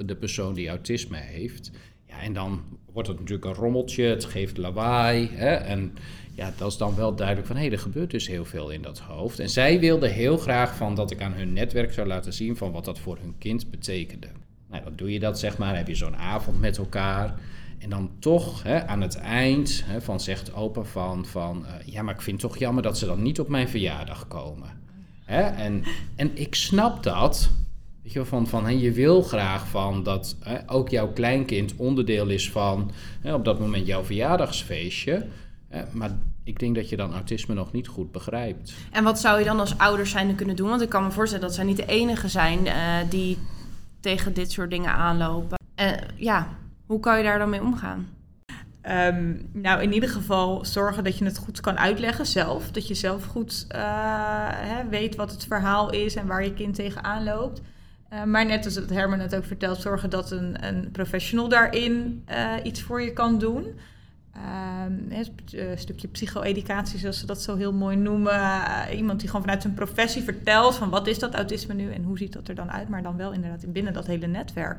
de, 0.05 0.15
persoon 0.19 0.53
die 0.53 0.69
autisme 0.69 1.17
heeft. 1.17 1.71
Ja, 2.05 2.21
en 2.21 2.33
dan 2.33 2.61
wordt 2.93 3.07
het 3.07 3.19
natuurlijk 3.19 3.45
een 3.45 3.53
rommeltje, 3.53 4.03
het 4.03 4.25
geeft 4.25 4.57
lawaai. 4.57 5.27
En 5.35 5.93
ja, 6.33 6.53
dat 6.57 6.71
is 6.71 6.77
dan 6.77 6.95
wel 6.95 7.15
duidelijk 7.15 7.47
van, 7.47 7.55
hé, 7.55 7.61
hey, 7.61 7.71
er 7.71 7.79
gebeurt 7.79 8.11
dus 8.11 8.27
heel 8.27 8.45
veel 8.45 8.69
in 8.69 8.81
dat 8.81 8.99
hoofd. 8.99 9.39
En 9.39 9.49
zij 9.49 9.79
wilden 9.79 10.11
heel 10.11 10.37
graag 10.37 10.75
van 10.75 10.95
dat 10.95 11.11
ik 11.11 11.21
aan 11.21 11.33
hun 11.33 11.53
netwerk 11.53 11.93
zou 11.93 12.07
laten 12.07 12.33
zien 12.33 12.57
van 12.57 12.71
wat 12.71 12.85
dat 12.85 12.99
voor 12.99 13.17
hun 13.21 13.35
kind 13.37 13.71
betekende. 13.71 14.27
Nou, 14.69 14.83
dan 14.83 14.93
doe 14.95 15.11
je 15.13 15.19
dat, 15.19 15.39
zeg 15.39 15.57
maar, 15.57 15.77
heb 15.77 15.87
je 15.87 15.95
zo'n 15.95 16.15
avond 16.15 16.59
met 16.59 16.77
elkaar. 16.77 17.39
En 17.79 17.89
dan 17.89 18.09
toch 18.19 18.63
hè, 18.63 18.87
aan 18.87 19.01
het 19.01 19.15
eind 19.15 19.83
hè, 19.85 20.01
van 20.01 20.19
zegt 20.19 20.53
opa 20.53 20.83
van, 20.83 21.25
van 21.25 21.65
eh, 21.65 21.73
ja, 21.85 22.01
maar 22.01 22.13
ik 22.13 22.21
vind 22.21 22.41
het 22.41 22.51
toch 22.51 22.59
jammer 22.59 22.83
dat 22.83 22.97
ze 22.97 23.05
dan 23.05 23.21
niet 23.21 23.39
op 23.39 23.47
mijn 23.47 23.69
verjaardag 23.69 24.27
komen. 24.27 24.69
Hè? 25.23 25.41
En, 25.41 25.83
en 26.15 26.31
ik 26.37 26.55
snap 26.55 27.03
dat. 27.03 27.49
Weet 28.03 28.13
je, 28.13 28.25
van, 28.25 28.47
van 28.47 28.65
hè, 28.65 28.71
je 28.71 28.91
wil 28.91 29.21
graag 29.21 29.67
van 29.67 30.03
dat 30.03 30.35
hè, 30.39 30.57
ook 30.65 30.89
jouw 30.89 31.13
kleinkind 31.13 31.75
onderdeel 31.75 32.27
is 32.27 32.51
van 32.51 32.91
hè, 33.21 33.33
op 33.33 33.45
dat 33.45 33.59
moment 33.59 33.87
jouw 33.87 34.03
verjaardagsfeestje. 34.03 35.25
Hè, 35.67 35.83
maar 35.91 36.17
ik 36.43 36.59
denk 36.59 36.75
dat 36.75 36.89
je 36.89 36.95
dan 36.95 37.13
autisme 37.13 37.53
nog 37.53 37.71
niet 37.71 37.87
goed 37.87 38.11
begrijpt. 38.11 38.73
En 38.91 39.03
wat 39.03 39.19
zou 39.19 39.39
je 39.39 39.45
dan 39.45 39.59
als 39.59 39.77
ouders 39.77 40.11
zijn 40.11 40.35
kunnen 40.35 40.55
doen? 40.55 40.69
Want 40.69 40.81
ik 40.81 40.89
kan 40.89 41.03
me 41.03 41.11
voorstellen 41.11 41.45
dat 41.45 41.55
zij 41.55 41.63
niet 41.63 41.77
de 41.77 41.85
enige 41.85 42.27
zijn 42.27 42.67
eh, 42.67 42.75
die 43.09 43.37
tegen 43.99 44.33
dit 44.33 44.51
soort 44.51 44.69
dingen 44.69 44.91
aanlopen. 44.91 45.57
En 45.75 45.99
ja, 46.15 46.57
hoe 46.89 46.99
kan 46.99 47.17
je 47.17 47.23
daar 47.23 47.39
dan 47.39 47.49
mee 47.49 47.61
omgaan? 47.61 48.07
Ehm, 48.81 49.33
nou, 49.51 49.81
in 49.81 49.93
ieder 49.93 50.09
geval 50.09 50.65
zorgen 50.65 51.03
dat 51.03 51.17
je 51.17 51.25
het 51.25 51.37
goed 51.37 51.59
kan 51.59 51.77
uitleggen 51.77 52.25
zelf. 52.25 52.71
Dat 52.71 52.87
je 52.87 52.93
zelf 52.93 53.25
goed 53.25 53.65
eh, 53.67 53.81
hè, 54.49 54.89
weet 54.89 55.15
wat 55.15 55.31
het 55.31 55.45
verhaal 55.45 55.89
is 55.91 56.15
en 56.15 56.27
waar 56.27 56.43
je 56.43 56.53
kind 56.53 56.75
tegenaan 56.75 57.23
loopt. 57.23 57.61
Eh, 58.09 58.23
maar 58.23 58.45
net 58.45 58.65
als 58.65 58.75
het 58.75 58.89
Herman 58.89 59.17
net 59.17 59.35
ook 59.35 59.45
vertelt, 59.45 59.81
zorgen 59.81 60.09
dat 60.09 60.31
een, 60.31 60.65
een 60.67 60.91
professional 60.91 61.49
daarin 61.49 62.23
eh, 62.25 62.53
iets 62.63 62.81
voor 62.81 63.01
je 63.01 63.13
kan 63.13 63.39
doen. 63.39 63.65
Ehm, 64.33 64.93
een 65.51 65.77
stukje 65.77 66.07
psycho-educatie, 66.07 66.99
zoals 66.99 67.19
ze 67.19 67.25
dat 67.25 67.41
zo 67.41 67.55
heel 67.55 67.73
mooi 67.73 67.95
noemen. 67.95 68.41
Iemand 68.95 69.19
die 69.19 69.27
gewoon 69.27 69.43
vanuit 69.43 69.61
zijn 69.61 69.73
professie 69.73 70.23
vertelt 70.23 70.75
van 70.75 70.89
wat 70.89 71.07
is 71.07 71.19
dat 71.19 71.35
autisme 71.35 71.73
nu 71.73 71.91
en 71.91 72.03
hoe 72.03 72.17
ziet 72.17 72.33
dat 72.33 72.47
er 72.47 72.55
dan 72.55 72.71
uit. 72.71 72.89
Maar 72.89 73.03
dan 73.03 73.17
wel 73.17 73.31
inderdaad 73.31 73.73
binnen 73.73 73.93
dat 73.93 74.07
hele 74.07 74.27
netwerk. 74.27 74.77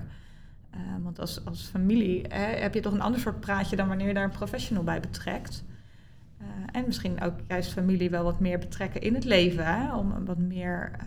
Eh, 0.70 0.80
want 1.02 1.18
als, 1.18 1.44
als 1.44 1.62
familie 1.62 2.24
hè, 2.28 2.44
heb 2.44 2.74
je 2.74 2.80
toch 2.80 2.92
een 2.92 3.00
ander 3.00 3.20
soort 3.20 3.40
praatje 3.40 3.76
dan 3.76 3.88
wanneer 3.88 4.06
je 4.06 4.14
daar 4.14 4.24
een 4.24 4.30
professional 4.30 4.84
bij 4.84 5.00
betrekt. 5.00 5.64
Eh, 6.38 6.46
en 6.72 6.86
misschien 6.86 7.20
ook 7.20 7.34
juist 7.48 7.72
familie 7.72 8.10
wel 8.10 8.24
wat 8.24 8.40
meer 8.40 8.58
betrekken 8.58 9.00
in 9.00 9.14
het 9.14 9.24
leven. 9.24 9.66
Hè, 9.66 9.96
om 9.96 10.24
wat 10.24 10.38
meer 10.38 10.90
eh, 10.98 11.06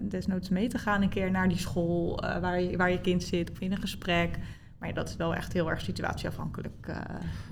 desnoods 0.00 0.48
mee 0.48 0.68
te 0.68 0.78
gaan 0.78 1.02
een 1.02 1.08
keer 1.08 1.30
naar 1.30 1.48
die 1.48 1.58
school 1.58 2.20
waar, 2.40 2.60
je, 2.60 2.76
waar 2.76 2.90
je 2.90 3.00
kind 3.00 3.22
zit 3.22 3.50
of 3.50 3.60
in 3.60 3.72
een 3.72 3.80
gesprek. 3.80 4.38
Maar 4.80 4.88
ja, 4.88 4.94
dat 4.94 5.08
is 5.08 5.16
wel 5.16 5.34
echt 5.34 5.52
heel 5.52 5.70
erg 5.70 5.80
situatieafhankelijk, 5.80 6.86
uh, 6.88 6.96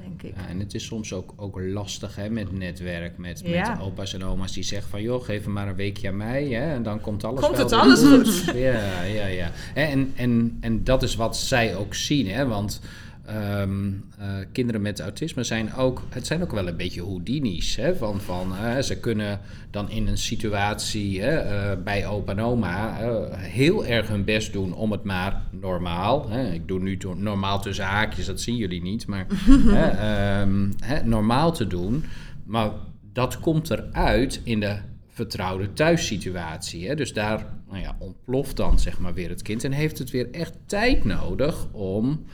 denk 0.01 0.23
ik. 0.23 0.35
Ja, 0.37 0.49
en 0.49 0.59
het 0.59 0.75
is 0.75 0.85
soms 0.85 1.13
ook, 1.13 1.33
ook 1.37 1.61
lastig 1.61 2.17
hè, 2.17 2.31
met 2.31 2.53
netwerk, 2.53 3.19
met, 3.19 3.41
ja. 3.45 3.71
met 3.71 3.81
opa's 3.81 4.15
en 4.15 4.25
oma's 4.25 4.53
die 4.53 4.63
zeggen 4.63 4.91
van... 4.91 5.03
joh, 5.03 5.25
geef 5.25 5.45
hem 5.45 5.53
maar 5.53 5.69
een 5.69 5.75
weekje 5.75 6.09
aan 6.09 6.17
mij 6.17 6.45
hè, 6.45 6.75
en 6.75 6.83
dan 6.83 7.01
komt 7.01 7.25
alles 7.25 7.41
komt 7.41 7.57
wel 7.57 7.65
het 7.65 7.75
alles 7.75 8.03
goed. 8.03 8.45
Ja, 8.55 9.03
ja, 9.03 9.27
ja. 9.27 9.51
En, 9.75 10.13
en, 10.17 10.57
en 10.61 10.85
dat 10.85 11.03
is 11.03 11.15
wat 11.15 11.37
zij 11.37 11.77
ook 11.77 11.95
zien, 11.95 12.29
hè, 12.31 12.47
want... 12.47 12.81
Um, 13.35 14.05
uh, 14.21 14.27
kinderen 14.53 14.83
met 14.83 15.01
autisme 15.01 15.45
zijn 15.45 15.75
ook, 15.75 16.03
het 16.09 16.27
zijn 16.27 16.43
ook 16.43 16.53
wel 16.53 16.69
een 16.69 16.77
beetje 16.77 17.03
Houdini's. 17.03 17.77
Hè? 17.77 17.97
Van, 17.97 18.21
van, 18.21 18.53
uh, 18.53 18.79
ze 18.79 19.01
kunnen 19.01 19.41
dan 19.71 19.91
in 19.91 20.07
een 20.07 20.19
situatie 20.19 21.21
hè, 21.23 21.45
uh, 21.45 21.83
bij 21.83 22.07
opa 22.07 22.33
en 22.33 22.41
oma 22.41 22.97
heel 23.37 23.87
erg 23.87 24.09
hun 24.09 24.25
best 24.25 24.53
doen 24.53 24.75
om 24.75 24.93
het 24.93 25.05
maar 25.05 25.43
normaal. 25.51 26.31
Hè? 26.31 26.53
Ik 26.53 26.69
doe 26.69 26.81
nu 26.81 26.99
normaal 27.17 27.61
tussen 27.61 27.85
haakjes, 27.85 28.27
dat 28.27 28.41
zien 28.41 28.57
jullie 28.57 28.83
niet, 28.83 29.07
maar 29.07 29.27
um, 30.41 30.73
normaal 31.05 31.53
te 31.53 31.67
doen. 31.67 32.05
Maar 32.45 32.71
dat 33.13 33.41
komt 33.41 33.71
eruit 33.71 34.41
in 34.45 34.61
de 34.61 34.77
vertrouwde 35.09 35.73
thuissituatie. 35.73 36.89
Hè? 36.89 36.95
Dus 36.95 37.13
daar 37.13 37.47
nou 37.69 37.81
ja, 37.81 37.97
ontploft 37.99 38.57
dan 38.57 38.79
zeg 38.79 38.99
maar 38.99 39.15
weer 39.15 39.29
het 39.29 39.43
kind 39.43 39.65
en 39.65 39.73
heeft 39.73 39.99
het 39.99 40.11
weer 40.11 40.31
echt 40.31 40.55
tijd 40.67 41.05
nodig 41.05 41.67
om 41.73 42.25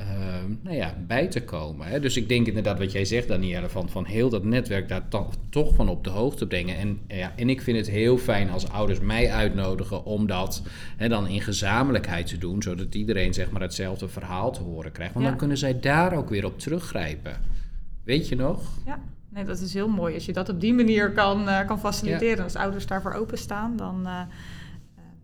Ehm, 0.00 0.54
nou 0.62 0.76
ja, 0.76 0.94
bij 1.06 1.28
te 1.28 1.44
komen. 1.44 1.86
Hè? 1.86 2.00
Dus 2.00 2.16
ik 2.16 2.28
denk 2.28 2.46
inderdaad 2.46 2.78
wat 2.78 2.92
jij 2.92 3.04
zegt, 3.04 3.28
Danielle, 3.28 3.68
van, 3.68 3.88
van 3.88 4.04
heel 4.04 4.28
dat 4.28 4.44
netwerk 4.44 4.88
daar 4.88 5.08
toch 5.50 5.74
van 5.74 5.88
op 5.88 6.04
de 6.04 6.10
hoogte 6.10 6.46
brengen. 6.46 6.76
En, 6.76 7.00
ja, 7.08 7.32
en 7.36 7.48
ik 7.48 7.62
vind 7.62 7.76
het 7.76 7.88
heel 7.88 8.18
fijn 8.18 8.50
als 8.50 8.68
ouders 8.68 9.00
mij 9.00 9.30
uitnodigen 9.30 10.04
om 10.04 10.26
dat 10.26 10.62
hè, 10.96 11.08
dan 11.08 11.28
in 11.28 11.40
gezamenlijkheid 11.40 12.26
te 12.26 12.38
doen, 12.38 12.62
zodat 12.62 12.94
iedereen 12.94 13.34
zeg 13.34 13.50
maar 13.50 13.60
hetzelfde 13.60 14.08
verhaal 14.08 14.52
te 14.52 14.62
horen 14.62 14.92
krijgt. 14.92 15.14
Want 15.14 15.26
dan 15.26 15.36
kunnen 15.36 15.58
zij 15.58 15.80
daar 15.80 16.16
ook 16.16 16.28
weer 16.28 16.44
op 16.44 16.58
teruggrijpen. 16.58 17.36
Weet 18.04 18.28
je 18.28 18.36
nog? 18.36 18.78
Ja. 18.86 18.98
Nee, 19.28 19.44
dat 19.44 19.60
is 19.60 19.74
heel 19.74 19.88
mooi. 19.88 20.14
Als 20.14 20.26
je 20.26 20.32
dat 20.32 20.48
op 20.48 20.60
die 20.60 20.74
manier 20.74 21.12
kan, 21.12 21.48
uh, 21.48 21.66
kan 21.66 21.80
faciliteren, 21.80 22.44
als 22.44 22.56
ouders 22.56 22.86
daarvoor 22.86 23.12
openstaan, 23.12 23.76
dan 23.76 24.02
uh, 24.06 24.20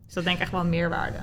is 0.09 0.15
dat 0.15 0.25
denk 0.25 0.37
ik 0.37 0.43
echt 0.43 0.53
wel 0.53 0.61
een 0.61 0.69
meerwaarde. 0.69 1.19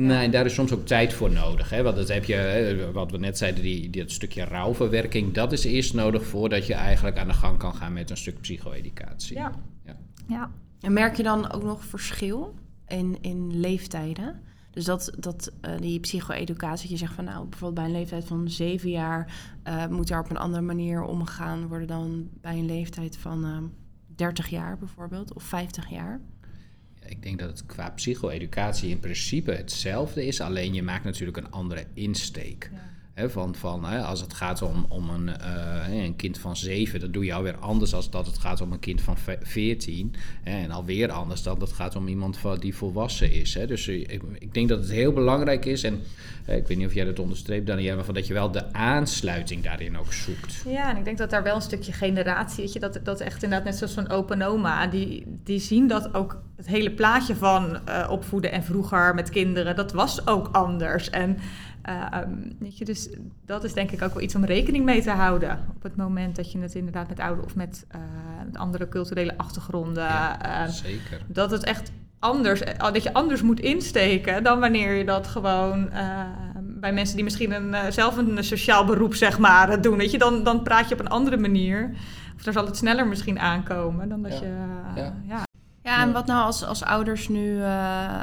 Nee, 0.00 0.24
en 0.24 0.30
daar 0.30 0.44
is 0.44 0.54
soms 0.54 0.72
ook 0.72 0.86
tijd 0.86 1.12
voor 1.12 1.30
nodig. 1.30 1.70
Hè? 1.70 1.82
Want 1.82 1.96
dat 1.96 2.08
heb 2.08 2.24
je, 2.24 2.90
wat 2.92 3.10
we 3.10 3.18
net 3.18 3.38
zeiden, 3.38 3.62
die, 3.62 3.90
dat 3.90 4.10
stukje 4.10 4.44
rouwverwerking, 4.44 5.32
dat 5.34 5.52
is 5.52 5.64
eerst 5.64 5.94
nodig 5.94 6.26
voordat 6.26 6.66
je 6.66 6.74
eigenlijk 6.74 7.18
aan 7.18 7.28
de 7.28 7.34
gang 7.34 7.58
kan 7.58 7.74
gaan 7.74 7.92
met 7.92 8.10
een 8.10 8.16
stuk 8.16 8.40
psycho-educatie. 8.40 9.36
Ja. 9.36 9.52
ja. 9.84 9.96
ja. 10.26 10.50
En 10.80 10.92
merk 10.92 11.16
je 11.16 11.22
dan 11.22 11.52
ook 11.52 11.62
nog 11.62 11.84
verschil 11.84 12.54
in, 12.86 13.18
in 13.20 13.60
leeftijden? 13.60 14.40
Dus 14.70 14.84
dat, 14.84 15.12
dat 15.18 15.52
uh, 15.62 15.78
die 15.80 16.00
psycho-educatie, 16.00 16.90
je 16.90 16.96
zegt 16.96 17.14
van 17.14 17.24
nou, 17.24 17.46
bijvoorbeeld 17.48 17.74
bij 17.74 17.84
een 17.84 18.00
leeftijd 18.00 18.24
van 18.24 18.50
zeven 18.50 18.90
jaar 18.90 19.32
uh, 19.68 19.86
moet 19.86 20.10
er 20.10 20.20
op 20.20 20.30
een 20.30 20.36
andere 20.36 20.62
manier 20.62 21.02
omgegaan 21.02 21.66
worden 21.66 21.88
dan 21.88 22.28
bij 22.40 22.58
een 22.58 22.66
leeftijd 22.66 23.16
van 23.16 23.44
uh, 23.44 23.58
30 24.06 24.48
jaar 24.48 24.78
bijvoorbeeld, 24.78 25.34
of 25.34 25.42
50 25.42 25.90
jaar 25.90 26.20
ik 27.08 27.22
denk 27.22 27.38
dat 27.38 27.48
het 27.48 27.66
qua 27.66 27.90
psycho-educatie 27.90 28.90
in 28.90 29.00
principe 29.00 29.50
hetzelfde 29.52 30.26
is, 30.26 30.40
alleen 30.40 30.74
je 30.74 30.82
maakt 30.82 31.04
natuurlijk 31.04 31.36
een 31.36 31.50
andere 31.50 31.84
insteek. 31.94 32.70
Van, 33.26 33.54
van, 33.54 33.84
als 33.84 34.20
het 34.20 34.34
gaat 34.34 34.62
om, 34.62 34.86
om 34.88 35.10
een, 35.10 35.30
uh, 35.88 36.04
een 36.04 36.16
kind 36.16 36.38
van 36.38 36.56
zeven, 36.56 37.00
dat 37.00 37.12
doe 37.12 37.24
je 37.24 37.34
alweer 37.34 37.56
anders 37.56 37.90
dan 37.90 38.02
dat 38.10 38.26
het 38.26 38.38
gaat 38.38 38.60
om 38.60 38.72
een 38.72 38.78
kind 38.78 39.00
van 39.00 39.16
veertien. 39.42 40.14
En 40.42 40.70
alweer 40.70 41.10
anders 41.10 41.42
dan 41.42 41.58
dat 41.58 41.68
het 41.68 41.76
gaat 41.76 41.96
om 41.96 42.08
iemand 42.08 42.36
van, 42.36 42.58
die 42.58 42.74
volwassen 42.74 43.32
is. 43.32 43.58
Dus 43.66 43.88
ik, 43.88 44.22
ik, 44.38 44.54
denk 44.54 44.68
dat 44.68 44.78
het 44.78 44.90
heel 44.90 45.12
belangrijk 45.12 45.64
is. 45.64 45.82
En 45.82 45.94
ik 46.46 46.66
weet 46.66 46.76
niet 46.76 46.86
of 46.86 46.94
jij 46.94 47.04
dat 47.04 47.18
onderstreept, 47.18 47.66
Daniel, 47.66 47.94
maar 47.94 48.04
van 48.04 48.14
dat 48.14 48.26
je 48.26 48.34
wel 48.34 48.50
de 48.50 48.72
aansluiting 48.72 49.62
daarin 49.62 49.98
ook 49.98 50.12
zoekt. 50.12 50.62
Ja, 50.66 50.90
en 50.90 50.96
ik 50.96 51.04
denk 51.04 51.18
dat 51.18 51.30
daar 51.30 51.42
wel 51.42 51.54
een 51.54 51.62
stukje 51.62 51.92
generatie, 51.92 52.64
weet 52.64 52.72
je, 52.72 52.80
dat, 52.80 53.00
dat 53.02 53.20
echt 53.20 53.42
inderdaad 53.42 53.66
net 53.66 53.76
zoals 53.76 53.94
zo'n 53.94 54.10
open 54.10 54.42
oma, 54.42 54.86
die, 54.86 55.24
die 55.44 55.60
zien 55.60 55.88
dat 55.88 56.14
ook 56.14 56.42
het 56.56 56.66
hele 56.66 56.90
plaatje 56.90 57.36
van 57.36 57.78
uh, 57.88 58.06
opvoeden 58.10 58.52
en 58.52 58.64
vroeger 58.64 59.14
met 59.14 59.30
kinderen, 59.30 59.76
dat 59.76 59.92
was 59.92 60.26
ook 60.26 60.48
anders. 60.52 61.10
En 61.10 61.38
uh, 61.88 62.18
weet 62.58 62.78
je, 62.78 62.84
dus 62.84 63.08
dat 63.44 63.64
is 63.64 63.72
denk 63.72 63.90
ik 63.90 64.02
ook 64.02 64.14
wel 64.14 64.22
iets 64.22 64.34
om 64.34 64.44
rekening 64.44 64.84
mee 64.84 65.02
te 65.02 65.10
houden 65.10 65.58
op 65.74 65.82
het 65.82 65.96
moment 65.96 66.36
dat 66.36 66.52
je 66.52 66.58
het 66.58 66.74
inderdaad 66.74 67.08
met 67.08 67.20
ouder 67.20 67.44
of 67.44 67.54
met 67.54 67.86
uh, 67.94 68.60
andere 68.60 68.88
culturele 68.88 69.38
achtergronden. 69.38 70.04
Ja, 70.04 70.66
zeker. 70.66 71.20
Dat 71.26 71.50
het 71.50 71.64
echt 71.64 71.92
anders, 72.18 72.62
dat 72.76 73.02
je 73.02 73.12
anders 73.12 73.42
moet 73.42 73.60
insteken 73.60 74.42
dan 74.42 74.60
wanneer 74.60 74.92
je 74.92 75.04
dat 75.04 75.26
gewoon 75.26 75.88
uh, 75.92 76.20
bij 76.60 76.92
mensen 76.92 77.14
die 77.14 77.24
misschien 77.24 77.52
een, 77.52 77.68
uh, 77.68 77.80
zelf 77.88 78.16
een 78.16 78.44
sociaal 78.44 78.84
beroep 78.84 79.14
zeg 79.14 79.38
maar 79.38 79.82
doen. 79.82 79.96
Weet 79.96 80.10
je, 80.10 80.18
dan, 80.18 80.44
dan 80.44 80.62
praat 80.62 80.88
je 80.88 80.94
op 80.94 81.00
een 81.00 81.08
andere 81.08 81.36
manier. 81.36 81.90
Of 82.36 82.42
dan 82.42 82.52
zal 82.52 82.66
het 82.66 82.76
sneller 82.76 83.06
misschien 83.06 83.38
aankomen 83.38 84.08
dan 84.08 84.22
dat 84.22 84.38
ja. 84.38 84.46
je. 84.46 84.52
Ja. 84.94 85.14
ja. 85.26 85.46
Ja, 85.82 86.02
en 86.02 86.12
wat 86.12 86.26
nou 86.26 86.44
als, 86.44 86.64
als 86.64 86.84
ouders 86.84 87.28
nu 87.28 87.56
uh, 87.56 88.20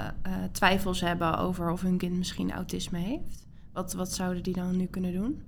twijfels 0.51 1.01
hebben 1.01 1.37
over 1.37 1.71
of 1.71 1.81
hun 1.81 1.97
kind 1.97 2.17
misschien 2.17 2.51
autisme 2.51 2.97
heeft? 2.97 3.44
Wat, 3.75 3.93
wat 3.93 4.13
zouden 4.13 4.43
die 4.43 4.53
dan 4.53 4.77
nu 4.77 4.85
kunnen 4.85 5.13
doen? 5.13 5.41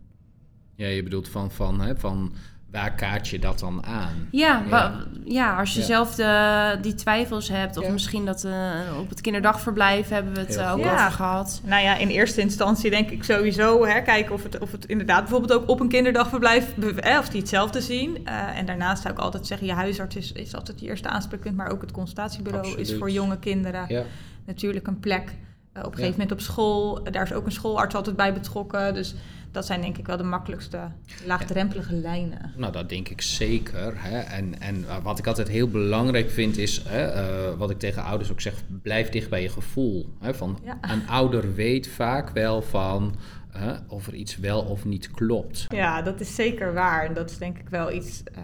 Ja, 0.76 0.88
je 0.88 1.04
bedoelt 1.04 1.30
van, 1.30 1.52
van, 1.52 1.82
hè, 1.82 1.96
van 1.96 2.34
waar 2.72 2.96
kaart 2.96 3.28
je 3.28 3.40
dat 3.40 3.60
dan 3.60 3.86
aan? 3.86 4.28
Ja, 4.32 4.63
ja. 4.70 5.06
ja 5.26 5.60
als 5.60 5.74
je 5.74 5.82
zelf 5.82 6.16
de, 6.16 6.78
die 6.82 6.94
twijfels 6.94 7.50
hebt, 7.50 7.78
of 7.78 7.90
misschien 7.90 8.26
dat 8.26 8.44
uh, 8.46 8.54
op 9.00 9.10
het 9.10 9.22
kinderdagverblijf 9.22 10.10
hebben 10.10 10.34
we 10.34 10.40
het 10.40 10.58
uh, 10.58 10.72
ook 10.72 10.80
over 10.80 11.12
gehad. 11.12 11.62
Nou 11.63 11.84
ja, 11.84 11.98
in 11.98 12.08
eerste 12.08 12.42
instantie 12.42 12.90
denk 12.90 13.10
ik 13.10 13.24
sowieso 13.24 13.86
hè, 13.86 14.02
kijken 14.02 14.34
of 14.34 14.44
het, 14.44 14.60
of 14.60 14.72
het 14.72 14.86
inderdaad 14.86 15.20
bijvoorbeeld 15.20 15.54
ook 15.54 15.70
op 15.70 15.80
een 15.80 15.90
kinderdagverblijf, 15.90 16.78
eh, 16.78 17.18
of 17.20 17.30
die 17.30 17.40
hetzelfde 17.40 17.82
zien. 17.82 18.26
en 18.56 18.66
daarnaast 18.66 19.02
zou 19.02 19.13
ik 19.13 19.20
altijd 19.20 19.48
zeggen, 19.48 19.68
je 19.68 19.74
huisarts 19.74 20.16
is, 20.16 20.32
is 20.32 20.56
altijd 20.56 20.80
je 20.80 20.88
eerste 20.88 21.08
aanspreekpunt, 21.08 21.56
maar 21.56 21.72
ook 21.72 21.82
het 21.82 21.92
consultatiebureau 21.92 22.66
Absoluut. 22.66 22.90
is 22.90 22.98
voor 22.98 23.12
jonge 23.12 23.40
kinderen 23.40 24.06
natuurlijk 24.46 24.88
een 24.88 25.00
plek. 25.00 25.36
Op 25.78 25.86
een 25.86 25.98
gegeven 25.98 26.12
moment 26.12 26.32
op 26.32 26.40
school, 26.40 27.04
daar 27.12 27.24
is 27.24 27.34
ook 27.34 27.46
een 27.46 27.52
schoolarts 27.52 27.96
altijd 27.96 28.16
bij 28.16 28.34
betrokken, 28.34 28.94
dus 28.94 29.16
dat 29.52 29.66
zijn 29.66 29.82
denk 29.82 29.98
ik 29.98 30.08
wel 30.08 30.18
de 30.18 30.24
makkelijkste 30.24 30.80
laagdrempelige 31.26 31.96
ja. 31.96 32.02
lijnen. 32.02 32.52
Nou, 32.56 32.72
dat 32.72 32.90
denk 32.90 33.10
ik 33.10 33.22
zeker. 33.22 33.94
Hè. 33.96 34.20
En, 34.20 34.62
en 34.62 34.86
wat 35.04 35.20
ik 35.20 35.28
altijd 35.28 35.48
heel 35.48 35.70
belangrijk 35.70 36.30
vind 36.30 36.58
is, 36.58 36.84
hè, 36.88 37.16
uh, 37.16 37.58
wat 37.58 37.70
ik 37.70 37.80
tegen 37.80 38.04
ouders 38.04 38.32
ook 38.32 38.42
zeg, 38.42 38.54
blijf 38.82 39.10
dicht 39.10 39.30
bij 39.30 39.42
je 39.42 39.50
gevoel. 39.50 40.13
Hè. 40.20 40.34
Van, 40.34 40.60
ja. 40.63 40.78
Een 40.82 41.08
ouder 41.08 41.56
weet 41.56 41.88
vaak 41.88 42.30
wel 42.30 42.62
van 42.62 43.16
uh, 43.56 43.72
of 43.88 44.08
er 44.08 44.13
iets 44.13 44.38
wel 44.38 44.62
of 44.62 44.86
niet 44.86 45.12
klopt. 45.12 45.66
Ja, 45.68 46.02
dat 46.02 46.20
is 46.20 46.36
zeker 46.36 46.74
waar. 46.74 47.06
En 47.06 47.13
dat 47.13 47.30
is 47.30 47.38
denk 47.38 47.58
ik 47.58 47.70
wel 47.70 47.92
iets... 47.92 48.24
Uh, 48.38 48.44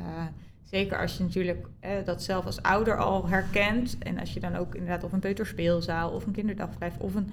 Zeker 0.74 1.00
als 1.00 1.18
je 1.18 1.24
natuurlijk 1.24 1.66
eh, 1.80 1.92
dat 2.06 2.24
zelf 2.24 2.46
als 2.46 2.62
ouder 2.62 2.98
al 2.98 3.28
herkent. 3.28 3.98
En 4.00 4.20
als 4.20 4.34
je 4.34 4.40
dan 4.40 4.56
ook 4.56 4.76
inderdaad 4.76 5.04
op 5.04 5.14
een 5.14 5.20
peuterspeelzaal 5.20 6.12
of 6.12 6.26
een 6.26 6.32
kinderdagverblijf 6.32 6.98
of 6.98 7.16
een 7.16 7.32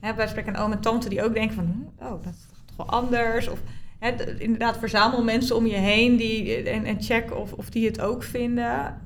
hè, 0.00 0.14
bij 0.14 0.28
spreken 0.28 0.54
een 0.54 0.60
oom 0.60 0.72
en 0.72 0.80
tante 0.80 1.08
die 1.08 1.22
ook 1.22 1.34
denken 1.34 1.54
van, 1.54 1.92
oh, 1.98 2.24
dat 2.24 2.32
is 2.32 2.46
toch 2.66 2.76
wel 2.76 2.86
anders. 2.86 3.48
Of 3.48 3.62
hè, 3.98 4.38
inderdaad, 4.38 4.78
verzamel 4.78 5.24
mensen 5.24 5.56
om 5.56 5.66
je 5.66 5.76
heen 5.76 6.16
die, 6.16 6.56
en, 6.56 6.84
en 6.84 7.02
check 7.02 7.36
of, 7.36 7.52
of 7.52 7.70
die 7.70 7.86
het 7.86 8.00
ook 8.00 8.22
vinden. 8.22 9.00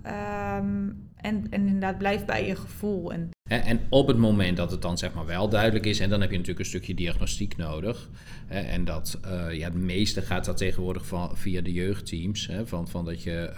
Um, 0.57 1.11
en, 1.17 1.47
en 1.51 1.67
inderdaad, 1.67 1.99
blijf 1.99 2.25
bij 2.25 2.47
je 2.47 2.57
gevoel. 2.57 3.13
En, 3.13 3.31
en 3.49 3.81
op 3.89 4.07
het 4.07 4.17
moment 4.17 4.57
dat 4.57 4.71
het 4.71 4.83
dan 4.83 4.99
zeg 4.99 5.15
maar 5.15 5.27
wel 5.27 5.49
duidelijk 5.49 5.87
is, 5.87 6.01
en 6.01 6.11
dan 6.11 6.21
heb 6.21 6.31
je 6.31 6.37
natuurlijk 6.37 6.65
een 6.65 6.71
stukje 6.71 6.95
diagnostiek 6.95 7.57
nodig. 7.57 8.09
En 8.49 8.85
dat, 8.85 9.19
uh, 9.25 9.53
ja, 9.53 9.65
het 9.65 9.75
meeste 9.75 10.23
gaat 10.23 10.45
dat 10.45 10.57
tegenwoordig 10.57 11.07
van, 11.07 11.37
via 11.37 11.61
de 11.61 11.73
jeugdteams. 11.73 12.51
Van, 12.65 12.89
van 12.89 13.05
dat 13.05 13.23
je 13.23 13.53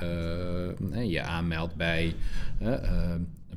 uh, 0.92 1.10
je 1.10 1.22
aanmeldt 1.22 1.76
bij 1.76 2.14
uh, 2.62 2.74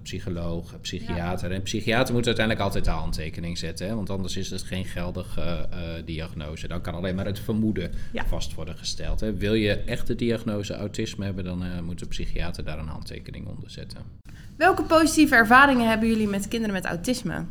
psycholoog, 0.03 0.73
een 0.73 0.79
psychiater. 0.79 1.49
Ja. 1.49 1.55
En 1.55 1.61
psychiater 1.61 2.13
moet 2.13 2.25
uiteindelijk 2.25 2.65
altijd 2.65 2.85
de 2.85 2.91
handtekening 2.91 3.57
zetten, 3.57 3.87
hè? 3.87 3.95
want 3.95 4.09
anders 4.09 4.37
is 4.37 4.49
het 4.49 4.63
geen 4.63 4.85
geldige 4.85 5.69
uh, 5.73 5.79
diagnose. 6.05 6.67
Dan 6.67 6.81
kan 6.81 6.93
alleen 6.93 7.15
maar 7.15 7.25
het 7.25 7.39
vermoeden 7.39 7.91
ja. 8.11 8.25
vast 8.25 8.53
worden 8.53 8.77
gesteld. 8.77 9.19
Hè? 9.19 9.33
Wil 9.33 9.53
je 9.53 9.73
echt 9.73 10.07
de 10.07 10.15
diagnose 10.15 10.73
autisme 10.73 11.25
hebben, 11.25 11.43
dan 11.43 11.65
uh, 11.65 11.79
moet 11.79 11.99
de 11.99 12.07
psychiater 12.07 12.63
daar 12.63 12.79
een 12.79 12.87
handtekening 12.87 13.47
onder 13.47 13.69
zetten. 13.69 13.99
Welke 14.57 14.83
positieve 14.83 15.35
ervaringen 15.35 15.89
hebben 15.89 16.07
jullie 16.07 16.27
met 16.27 16.47
kinderen 16.47 16.73
met 16.73 16.85
autisme? 16.85 17.45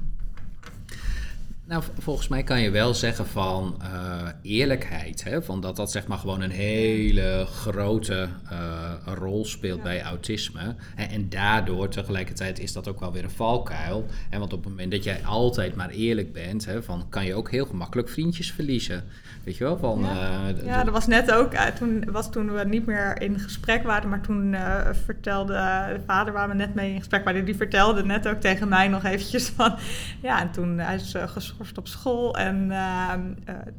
Nou, 1.73 1.85
volgens 1.99 2.29
mij 2.29 2.43
kan 2.43 2.61
je 2.61 2.71
wel 2.71 2.95
zeggen 2.95 3.27
van 3.27 3.81
uh, 3.83 4.29
eerlijkheid. 4.43 5.25
Hè? 5.25 5.43
Van 5.43 5.61
dat 5.61 5.77
dat 5.77 5.91
zeg 5.91 6.07
maar 6.07 6.19
gewoon 6.19 6.41
een 6.41 6.51
hele 6.51 7.47
grote 7.51 8.29
uh, 8.53 9.15
rol 9.15 9.45
speelt 9.45 9.83
bij 9.83 10.03
autisme. 10.03 10.75
En, 10.97 11.09
en, 11.09 11.29
daardoor 11.29 11.89
tegelijkertijd 11.89 12.59
is 12.59 12.73
dat 12.73 12.89
ook 12.89 13.01
wel 13.01 13.13
weer 13.13 13.25
een 13.25 13.31
valkuil. 13.31 14.07
En 14.31 14.39
want 14.39 14.53
op 14.53 14.65
het 14.65 14.69
moment 14.69 14.91
dat 14.91 15.05
jij 15.05 15.25
altijd 15.25 15.75
maar 15.75 15.91
eerlijk 15.91 16.33
bent, 16.33 16.65
hè, 16.65 16.83
van, 16.83 17.07
kan 17.09 17.25
je 17.25 17.35
ook 17.35 17.51
heel 17.51 17.67
gemakkelijk 17.67 18.09
vriendjes 18.09 18.53
verliezen. 18.53 19.05
Weet 19.45 19.57
je 19.57 19.65
wel? 19.65 19.79
Van, 19.79 20.01
ja. 20.01 20.51
Uh, 20.51 20.65
ja, 20.65 20.85
dat 20.85 20.93
was 20.93 21.07
net 21.07 21.33
ook. 21.33 21.55
toen 21.55 22.05
was 22.11 22.31
toen 22.31 22.53
we 22.53 22.65
niet 22.65 22.87
meer 22.87 23.21
in 23.21 23.39
gesprek 23.39 23.83
waren, 23.83 24.09
maar 24.09 24.21
toen 24.21 24.57
vertelde 25.05 25.53
de 25.95 26.01
vader 26.07 26.33
waar 26.33 26.49
we 26.49 26.55
net 26.55 26.75
mee 26.75 26.93
in 26.93 26.99
gesprek 26.99 27.25
waren, 27.25 27.45
die 27.45 27.57
vertelde 27.57 28.05
net 28.05 28.29
ook 28.29 28.41
tegen 28.41 28.69
mij 28.69 28.89
nog 28.89 29.05
eventjes 29.05 29.49
van. 29.49 29.77
Ja, 30.23 30.41
en 30.41 30.51
toen 30.51 30.79
hij 30.79 30.95
is 30.95 31.17
geschorst 31.63 31.79
op 31.79 31.89
school 31.89 32.37
en 32.37 32.71
ehm, 32.71 33.21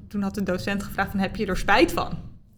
toen 0.07 0.21
had 0.21 0.35
de 0.35 0.43
docent 0.43 0.83
gevraagd 0.83 1.11
van 1.11 1.19
heb 1.19 1.35
je 1.35 1.45
er 1.45 1.57
spijt 1.57 1.91
van? 1.91 2.17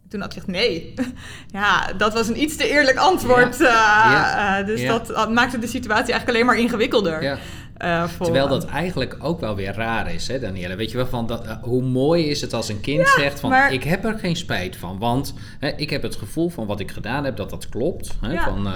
Toen 0.09 0.21
had 0.21 0.33
hij 0.33 0.43
gezegd 0.43 0.65
nee. 0.67 0.93
ja, 1.59 1.93
dat 1.97 2.13
was 2.13 2.27
een 2.27 2.41
iets 2.41 2.55
te 2.55 2.69
eerlijk 2.69 2.97
antwoord. 2.97 3.57
Ja. 3.57 4.59
Uh, 4.59 4.65
dus 4.65 4.85
dat, 4.85 5.31
maakte 5.31 5.59
de 5.59 5.67
situatie 5.67 6.13
eigenlijk 6.13 6.29
alleen 6.29 6.45
maar 6.45 6.57
ingewikkelder. 6.57 7.39
Uh, 7.77 8.03
Terwijl 8.19 8.47
dat 8.47 8.65
eigenlijk 8.65 9.17
ook 9.19 9.39
wel 9.39 9.55
weer 9.55 9.73
raar 9.73 10.13
is, 10.13 10.27
hè, 10.27 10.39
Danielle? 10.39 10.75
Weet 10.75 10.91
je 10.91 10.97
wel, 10.97 11.07
van 11.07 11.27
dat, 11.27 11.45
uh, 11.45 11.51
hoe 11.61 11.81
mooi 11.81 12.29
is 12.29 12.41
het 12.41 12.53
als 12.53 12.69
een 12.69 12.81
kind 12.81 13.07
zegt 13.07 13.39
van... 13.39 13.49
Maar... 13.49 13.73
ik 13.73 13.83
heb 13.83 14.05
er 14.05 14.19
geen 14.19 14.35
spijt 14.35 14.75
van, 14.75 14.97
want 14.97 15.33
hè, 15.59 15.67
ik 15.67 15.89
heb 15.89 16.01
het 16.01 16.15
gevoel 16.15 16.49
van 16.49 16.65
wat 16.65 16.79
ik 16.79 16.91
gedaan 16.91 17.25
heb, 17.25 17.35
dat 17.35 17.49
dat 17.49 17.69
klopt. 17.69 18.17
Hè, 18.21 18.37
van, 18.37 18.67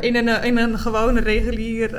in, 0.00 0.16
een, 0.16 0.44
in 0.44 0.56
een 0.58 0.78
gewone 0.78 1.20
regulier 1.20 1.90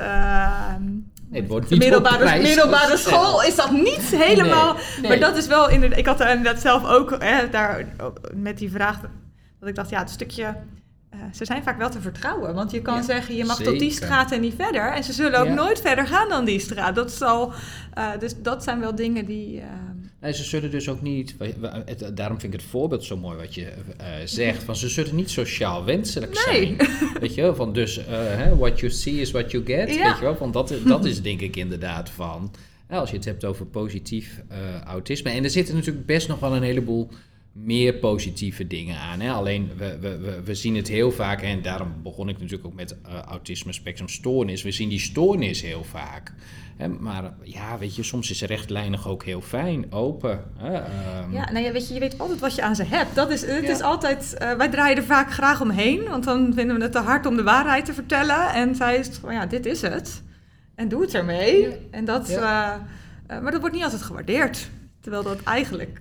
Nee, 1.30 1.42
het 1.42 1.50
wordt 1.50 1.70
niet 1.70 1.80
middelbare, 1.80 2.42
middelbare 2.42 2.98
school 2.98 3.44
is 3.44 3.56
dat 3.56 3.72
niet 3.72 4.16
helemaal. 4.16 4.76
Maar 5.08 5.20
dat 5.20 5.38
is 5.38 5.48
wel 5.48 5.70
inderdaad. 5.70 6.00
Ik 6.00 6.06
had 6.06 6.20
er 6.20 6.30
inderdaad 6.30 6.62
zelf 6.62 6.86
ook 6.86 7.16
hè, 7.24 7.50
daar 7.50 7.86
met 8.34 8.58
die 8.58 8.72
vraag. 8.72 9.00
Dat 9.60 9.70
ik 9.70 9.76
dacht, 9.76 9.90
ja, 9.90 10.00
het 10.00 10.10
stukje. 10.10 10.56
Uh, 11.14 11.20
ze 11.34 11.46
zijn 11.46 11.64
vaak 11.64 11.78
wel 11.78 11.90
te 11.90 12.02
vertrouwen. 12.02 12.54
Want 12.54 12.72
je 12.72 12.82
kan 12.82 13.04
zeggen, 13.04 13.36
je 13.36 13.46
mag 13.46 13.62
tot 13.62 13.80
die 13.80 13.92
straat 13.92 14.32
en 14.32 14.42
niet 14.42 14.56
verder. 14.58 14.92
En 14.92 15.04
ze 15.04 15.14
zullen 15.14 15.40
ook 15.40 15.56
nooit 15.56 15.82
verder 15.82 16.08
gaan 16.08 16.30
dan 16.30 16.46
die 16.46 16.60
straat. 16.60 16.96
Dat 16.96 17.12
zal, 17.12 17.54
uh, 17.98 18.10
dus 18.20 18.42
dat 18.42 18.64
zijn 18.64 18.80
wel 18.80 18.96
dingen 18.96 19.26
die. 19.26 19.58
Uh, 19.58 19.64
Nee, 20.22 20.34
ze 20.34 20.44
zullen 20.44 20.72
dus 20.72 20.90
ook 20.90 21.02
niet, 21.02 21.36
daarom 22.14 22.40
vind 22.40 22.54
ik 22.54 22.60
het 22.60 22.70
voorbeeld 22.70 23.04
zo 23.04 23.18
mooi 23.18 23.38
wat 23.38 23.56
je 23.56 23.62
uh, 23.62 24.06
zegt, 24.26 24.64
van 24.64 24.76
ze 24.76 24.90
zullen 24.90 25.16
niet 25.16 25.30
sociaal 25.30 25.86
wenselijk 25.86 26.46
nee. 26.46 26.76
zijn. 26.76 26.90
Weet 27.22 27.36
je 27.36 27.42
wel, 27.42 27.56
van 27.56 27.74
dus 27.74 27.98
uh, 27.98 28.58
what 28.58 28.80
you 28.80 28.92
see 28.92 29.22
is 29.22 29.32
what 29.32 29.52
you 29.52 29.66
get, 29.66 29.94
ja. 29.94 30.08
weet 30.08 30.18
je 30.18 30.24
wel, 30.24 30.36
van 30.36 30.52
dat, 30.52 30.74
dat 30.86 31.06
is 31.06 31.22
denk 31.30 31.42
ik 31.42 31.56
inderdaad 31.56 32.10
van, 32.10 32.52
als 32.90 33.10
je 33.10 33.16
het 33.16 33.26
hebt 33.26 33.46
over 33.46 33.66
positief 33.66 34.42
uh, 34.52 34.82
autisme. 34.82 35.30
En 35.30 35.44
er 35.44 35.50
zitten 35.50 35.76
natuurlijk 35.76 36.06
best 36.06 36.28
nog 36.28 36.40
wel 36.40 36.56
een 36.56 36.64
heleboel 36.64 37.10
meer 37.52 37.94
positieve 37.94 38.68
dingen 38.68 38.98
aan. 38.98 39.20
Hè? 39.20 39.32
Alleen 39.32 39.70
we, 39.78 39.98
we, 40.00 40.42
we, 40.44 40.56
zien 40.56 40.76
het 40.76 40.88
heel 40.88 41.12
vaak, 41.12 41.42
en 41.42 41.62
daarom 41.62 41.94
begon 42.04 42.30
ik 42.30 42.36
natuurlijk 42.36 42.66
ook 42.66 42.76
met 42.76 42.98
uh, 43.06 43.20
autisme 43.20 43.74
spectrum 43.74 44.10
stoornis. 44.10 44.64
We 44.64 44.72
zien 44.72 44.90
die 44.90 45.00
stoornis 45.00 45.62
heel 45.62 45.84
vaak. 45.84 46.34
Maar 47.00 47.34
ja, 47.44 47.78
weet 47.78 47.96
je, 47.96 48.04
soms 48.04 48.30
is 48.30 48.42
rechtlijnig 48.42 49.08
ook 49.08 49.24
heel 49.24 49.42
fijn, 49.42 49.92
open. 49.92 50.44
Um... 50.64 51.34
Ja, 51.34 51.52
nou 51.52 51.66
ja, 51.66 51.72
weet 51.72 51.88
je, 51.88 51.94
je 51.94 52.00
weet 52.00 52.20
altijd 52.20 52.40
wat 52.40 52.56
je 52.56 52.62
aan 52.62 52.76
ze 52.76 52.84
hebt. 52.84 53.16
Dat 53.16 53.32
is, 53.32 53.42
het 53.42 53.64
ja. 53.64 53.72
is 53.72 53.82
altijd, 53.82 54.38
uh, 54.42 54.54
wij 54.54 54.70
draaien 54.70 54.98
er 54.98 55.04
vaak 55.04 55.32
graag 55.32 55.62
omheen, 55.62 56.04
want 56.10 56.24
dan 56.24 56.54
vinden 56.54 56.78
we 56.78 56.84
het 56.84 56.92
te 56.92 57.00
hard 57.00 57.26
om 57.26 57.36
de 57.36 57.44
waarheid 57.44 57.86
te 57.86 57.94
vertellen. 57.94 58.54
En 58.54 58.76
zij 58.76 58.98
is 58.98 59.08
van, 59.08 59.34
ja, 59.34 59.46
dit 59.46 59.66
is 59.66 59.82
het. 59.82 60.24
En 60.76 60.88
doe 60.88 61.02
het 61.02 61.14
ermee. 61.14 61.62
Ja. 61.62 61.76
En 61.92 62.06
dat, 62.06 62.28
ja. 62.28 62.76
uh, 63.32 63.42
maar 63.42 63.52
dat 63.52 63.60
wordt 63.60 63.76
niet 63.76 63.84
altijd 63.84 64.02
gewaardeerd. 64.02 64.70
Terwijl 65.02 65.24
dat 65.24 65.44
eigenlijk 65.44 66.00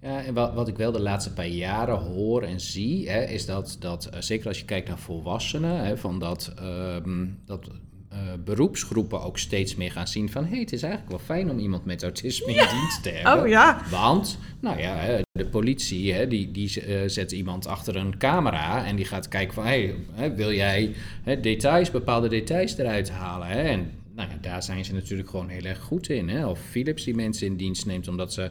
ja, 0.00 0.22
en 0.22 0.34
wat, 0.34 0.54
wat 0.54 0.68
ik 0.68 0.76
wel 0.76 0.92
de 0.92 1.00
laatste 1.00 1.32
paar 1.32 1.46
jaren 1.46 1.96
hoor 1.96 2.42
en 2.42 2.60
zie, 2.60 3.10
hè, 3.10 3.24
is 3.24 3.46
dat, 3.46 3.76
dat 3.78 4.08
zeker 4.18 4.48
als 4.48 4.58
je 4.58 4.64
kijkt 4.64 4.88
naar 4.88 4.98
volwassenen, 4.98 5.84
hè, 5.84 5.96
van 5.96 6.18
dat, 6.18 6.52
uh, 6.62 6.96
dat 7.44 7.70
uh, 8.12 8.18
beroepsgroepen 8.44 9.22
ook 9.22 9.38
steeds 9.38 9.74
meer 9.74 9.92
gaan 9.92 10.08
zien 10.08 10.30
van... 10.30 10.44
hé, 10.44 10.50
hey, 10.50 10.58
het 10.58 10.72
is 10.72 10.82
eigenlijk 10.82 11.12
wel 11.12 11.36
fijn 11.36 11.50
om 11.50 11.58
iemand 11.58 11.84
met 11.84 12.02
autisme 12.02 12.52
ja. 12.52 12.62
in 12.62 12.78
dienst 12.78 13.02
te 13.02 13.10
hebben. 13.10 13.42
Oh 13.42 13.48
ja. 13.48 13.80
Want, 13.90 14.38
nou 14.60 14.78
ja, 14.78 15.20
de 15.32 15.46
politie, 15.46 16.12
hè, 16.12 16.26
die, 16.26 16.50
die 16.50 16.86
uh, 16.86 17.00
zet 17.06 17.32
iemand 17.32 17.66
achter 17.66 17.96
een 17.96 18.18
camera... 18.18 18.84
en 18.86 18.96
die 18.96 19.04
gaat 19.04 19.28
kijken 19.28 19.54
van, 19.54 19.66
hé, 19.66 19.94
hey, 20.12 20.34
wil 20.34 20.52
jij 20.52 20.94
hè, 21.22 21.40
details, 21.40 21.90
bepaalde 21.90 22.28
details 22.28 22.78
eruit 22.78 23.10
halen? 23.10 23.48
Hè? 23.48 23.62
En 23.62 23.90
nou 24.14 24.28
ja, 24.28 24.36
daar 24.40 24.62
zijn 24.62 24.84
ze 24.84 24.94
natuurlijk 24.94 25.30
gewoon 25.30 25.48
heel 25.48 25.64
erg 25.64 25.80
goed 25.80 26.08
in. 26.08 26.28
Hè? 26.28 26.46
Of 26.46 26.60
Philips 26.70 27.04
die 27.04 27.14
mensen 27.14 27.46
in 27.46 27.56
dienst 27.56 27.86
neemt 27.86 28.08
omdat 28.08 28.32
ze 28.32 28.42
uh, 28.42 28.50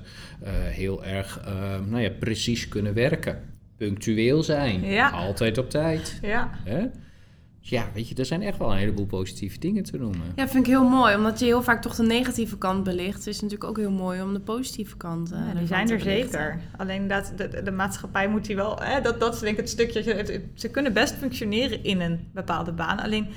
heel 0.51 1.05
erg 1.05 1.41
nou 1.89 2.01
ja, 2.01 2.09
precies 2.09 2.67
kunnen 2.67 2.93
werken. 2.93 3.41
Punctueel 3.77 4.43
zijn. 4.43 4.85
Ja. 4.85 5.09
Altijd 5.09 5.57
op 5.57 5.69
tijd. 5.69 6.19
Ja. 6.21 6.59
Hè? 6.63 6.85
Dus 7.69 7.79
ja, 7.79 7.85
weet 7.93 8.09
je, 8.09 8.15
er 8.15 8.25
zijn 8.25 8.41
echt 8.41 8.57
wel 8.57 8.71
een 8.71 8.77
heleboel 8.77 9.05
positieve 9.05 9.59
dingen 9.59 9.83
te 9.83 9.97
noemen. 9.97 10.21
Ja, 10.35 10.47
vind 10.47 10.65
ik 10.67 10.71
heel 10.71 10.89
mooi. 10.89 11.15
Omdat 11.15 11.39
je 11.39 11.45
heel 11.45 11.63
vaak 11.63 11.81
toch 11.81 11.95
de 11.95 12.03
negatieve 12.03 12.57
kant 12.57 12.83
belicht. 12.83 13.17
Het 13.17 13.27
is 13.27 13.41
natuurlijk 13.41 13.69
ook 13.69 13.77
heel 13.77 13.91
mooi 13.91 14.21
om 14.21 14.33
de 14.33 14.39
positieve 14.39 14.97
kant 14.97 15.31
uh, 15.31 15.37
ja, 15.47 15.59
Die 15.59 15.67
zijn 15.67 15.89
er 15.89 15.99
zeker. 15.99 16.59
Alleen 16.77 17.07
dat 17.07 17.31
de, 17.35 17.61
de, 17.63 17.71
maatschappij 17.71 18.27
moet 18.29 18.45
die 18.45 18.55
wel... 18.55 18.79
Hè, 18.79 19.01
dat, 19.01 19.19
dat 19.19 19.33
is 19.33 19.39
denk 19.39 19.51
ik 19.53 19.59
het 19.59 19.69
stukje... 19.69 20.41
Ze 20.53 20.69
kunnen 20.69 20.93
best 20.93 21.15
functioneren 21.15 21.83
in 21.83 22.01
een 22.01 22.27
bepaalde 22.33 22.71
baan. 22.71 22.99
Alleen 22.99 23.27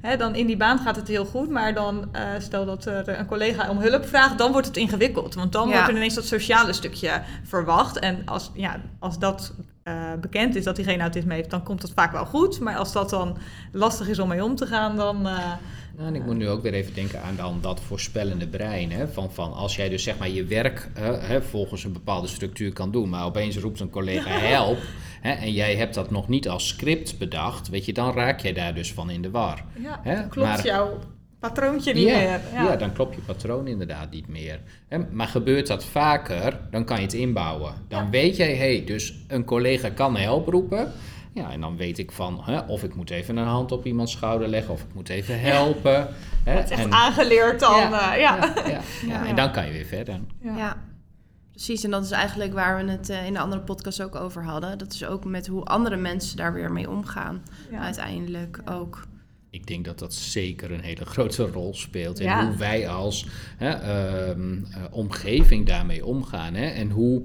Hè, 0.00 0.16
dan 0.16 0.34
in 0.34 0.46
die 0.46 0.56
baan 0.56 0.78
gaat 0.78 0.96
het 0.96 1.08
heel 1.08 1.24
goed, 1.24 1.48
maar 1.48 1.74
dan 1.74 2.08
uh, 2.12 2.22
stel 2.38 2.66
dat 2.66 2.84
er 2.84 3.18
een 3.18 3.26
collega 3.26 3.70
om 3.70 3.78
hulp 3.78 4.06
vraagt, 4.06 4.38
dan 4.38 4.52
wordt 4.52 4.66
het 4.66 4.76
ingewikkeld. 4.76 5.34
Want 5.34 5.52
dan 5.52 5.68
ja. 5.68 5.74
wordt 5.74 5.88
er 5.88 5.96
ineens 5.96 6.14
dat 6.14 6.24
sociale 6.24 6.72
stukje 6.72 7.22
verwacht. 7.44 7.98
En 7.98 8.22
als, 8.24 8.50
ja, 8.54 8.80
als 8.98 9.18
dat 9.18 9.54
uh, 9.88 10.20
bekend 10.20 10.54
is 10.54 10.64
dat 10.64 10.76
diegene 10.76 11.02
autisme 11.02 11.34
heeft, 11.34 11.50
dan 11.50 11.62
komt 11.62 11.82
het 11.82 11.92
vaak 11.94 12.12
wel 12.12 12.26
goed. 12.26 12.60
Maar 12.60 12.76
als 12.76 12.92
dat 12.92 13.10
dan 13.10 13.36
lastig 13.72 14.08
is 14.08 14.18
om 14.18 14.28
mee 14.28 14.44
om 14.44 14.54
te 14.54 14.66
gaan, 14.66 14.96
dan. 14.96 15.16
Uh, 15.26 15.52
nou, 15.96 16.08
en 16.08 16.14
ik 16.14 16.24
moet 16.24 16.36
nu 16.36 16.48
ook 16.48 16.62
weer 16.62 16.72
even 16.72 16.94
denken 16.94 17.22
aan 17.22 17.36
dan 17.36 17.58
dat 17.60 17.80
voorspellende 17.80 18.48
brein. 18.48 18.92
Hè? 18.92 19.08
Van, 19.08 19.32
van 19.32 19.52
als 19.52 19.76
jij 19.76 19.88
dus 19.88 20.02
zeg 20.02 20.18
maar 20.18 20.28
je 20.28 20.44
werk 20.44 20.90
hè, 20.94 21.42
volgens 21.42 21.84
een 21.84 21.92
bepaalde 21.92 22.26
structuur 22.26 22.72
kan 22.72 22.90
doen, 22.90 23.08
maar 23.08 23.24
opeens 23.24 23.56
roept 23.56 23.80
een 23.80 23.90
collega 23.90 24.30
help. 24.30 24.78
Hè, 25.20 25.32
en 25.32 25.52
jij 25.52 25.76
hebt 25.76 25.94
dat 25.94 26.10
nog 26.10 26.28
niet 26.28 26.48
als 26.48 26.68
script 26.68 27.18
bedacht, 27.18 27.68
weet 27.68 27.84
je, 27.84 27.92
dan 27.92 28.14
raak 28.14 28.40
jij 28.40 28.52
daar 28.52 28.74
dus 28.74 28.92
van 28.92 29.10
in 29.10 29.22
de 29.22 29.30
war. 29.30 29.64
Ja, 29.78 30.00
hè? 30.02 30.28
klopt 30.28 30.48
maar, 30.48 30.64
jouw 30.64 30.98
patroontje 31.38 31.94
niet 31.94 32.06
ja, 32.08 32.16
meer. 32.16 32.40
Ja. 32.52 32.62
ja. 32.62 32.76
dan 32.76 32.92
klopt 32.92 33.14
je 33.14 33.20
patroon 33.20 33.66
inderdaad 33.66 34.10
niet 34.10 34.28
meer. 34.28 34.60
Hè? 34.88 34.98
Maar 35.10 35.26
gebeurt 35.26 35.66
dat 35.66 35.84
vaker, 35.84 36.60
dan 36.70 36.84
kan 36.84 36.96
je 36.96 37.02
het 37.02 37.12
inbouwen. 37.12 37.74
Dan 37.88 38.04
ja. 38.04 38.10
weet 38.10 38.36
jij, 38.36 38.54
hé, 38.54 38.56
hey, 38.76 38.84
dus 38.84 39.14
een 39.28 39.44
collega 39.44 39.88
kan 39.88 40.16
help 40.16 40.48
roepen. 40.48 40.92
Ja, 41.32 41.50
en 41.50 41.60
dan 41.60 41.76
weet 41.76 41.98
ik 41.98 42.12
van, 42.12 42.40
hè, 42.42 42.58
of 42.58 42.82
ik 42.82 42.94
moet 42.94 43.10
even 43.10 43.36
een 43.36 43.46
hand 43.46 43.72
op 43.72 43.86
iemands 43.86 44.12
schouder 44.12 44.48
leggen, 44.48 44.72
of 44.72 44.80
ik 44.80 44.94
moet 44.94 45.08
even 45.08 45.40
helpen. 45.40 46.08
Hè? 46.44 46.54
Dat 46.54 46.64
is 46.64 46.70
echt 46.70 46.84
en, 46.84 46.92
aangeleerd 46.92 47.60
dan. 47.60 47.90
Ja, 47.90 48.16
uh, 48.16 48.20
ja. 48.20 48.80
ja, 49.06 49.26
En 49.26 49.36
dan 49.36 49.52
kan 49.52 49.66
je 49.66 49.72
weer 49.72 49.86
verder. 49.86 50.20
ja. 50.40 50.86
Precies, 51.52 51.84
en 51.84 51.90
dat 51.90 52.04
is 52.04 52.10
eigenlijk 52.10 52.52
waar 52.52 52.84
we 52.84 52.90
het 52.90 53.10
uh, 53.10 53.26
in 53.26 53.32
de 53.32 53.38
andere 53.38 53.62
podcast 53.62 54.02
ook 54.02 54.14
over 54.14 54.44
hadden. 54.44 54.78
Dat 54.78 54.92
is 54.92 55.04
ook 55.04 55.24
met 55.24 55.46
hoe 55.46 55.64
andere 55.64 55.96
mensen 55.96 56.36
daar 56.36 56.52
weer 56.52 56.72
mee 56.72 56.90
omgaan, 56.90 57.42
ja. 57.70 57.78
uiteindelijk 57.78 58.60
ook. 58.64 59.02
Ik 59.50 59.66
denk 59.66 59.84
dat 59.84 59.98
dat 59.98 60.14
zeker 60.14 60.70
een 60.70 60.80
hele 60.80 61.04
grote 61.14 61.46
rol 61.46 61.74
speelt. 61.74 62.18
En 62.18 62.24
ja. 62.24 62.46
hoe 62.46 62.56
wij 62.56 62.88
als 62.88 63.26
hè, 63.56 64.30
um, 64.30 64.66
uh, 64.70 64.84
omgeving 64.90 65.66
daarmee 65.66 66.04
omgaan. 66.04 66.54
Hè? 66.54 66.66
En 66.66 66.90
hoe, 66.90 67.22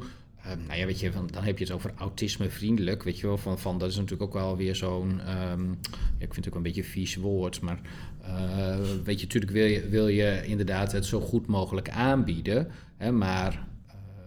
um, 0.51 0.65
nou 0.67 0.79
ja, 0.79 0.85
weet 0.85 0.99
je, 0.99 1.11
van, 1.11 1.27
dan 1.31 1.43
heb 1.43 1.57
je 1.57 1.63
het 1.63 1.73
over 1.73 1.93
autismevriendelijk. 1.97 3.03
Weet 3.03 3.19
je 3.19 3.27
wel, 3.27 3.37
van, 3.37 3.59
van 3.59 3.77
dat 3.77 3.89
is 3.89 3.95
natuurlijk 3.95 4.23
ook 4.23 4.41
wel 4.41 4.57
weer 4.57 4.75
zo'n, 4.75 5.21
um, 5.51 5.77
ja, 6.17 6.25
ik 6.25 6.33
vind 6.33 6.35
het 6.35 6.47
ook 6.47 6.55
een 6.55 6.61
beetje 6.61 6.81
een 6.81 6.87
vies 6.87 7.15
woord. 7.15 7.61
Maar 7.61 7.79
uh, 8.21 8.75
weet 9.03 9.19
je, 9.19 9.25
natuurlijk 9.25 9.51
wil 9.51 9.65
je, 9.65 9.87
wil 9.89 10.07
je 10.07 10.41
inderdaad 10.45 10.91
het 10.91 11.05
zo 11.05 11.19
goed 11.19 11.47
mogelijk 11.47 11.89
aanbieden. 11.89 12.67
Hè, 12.97 13.11
maar 13.11 13.71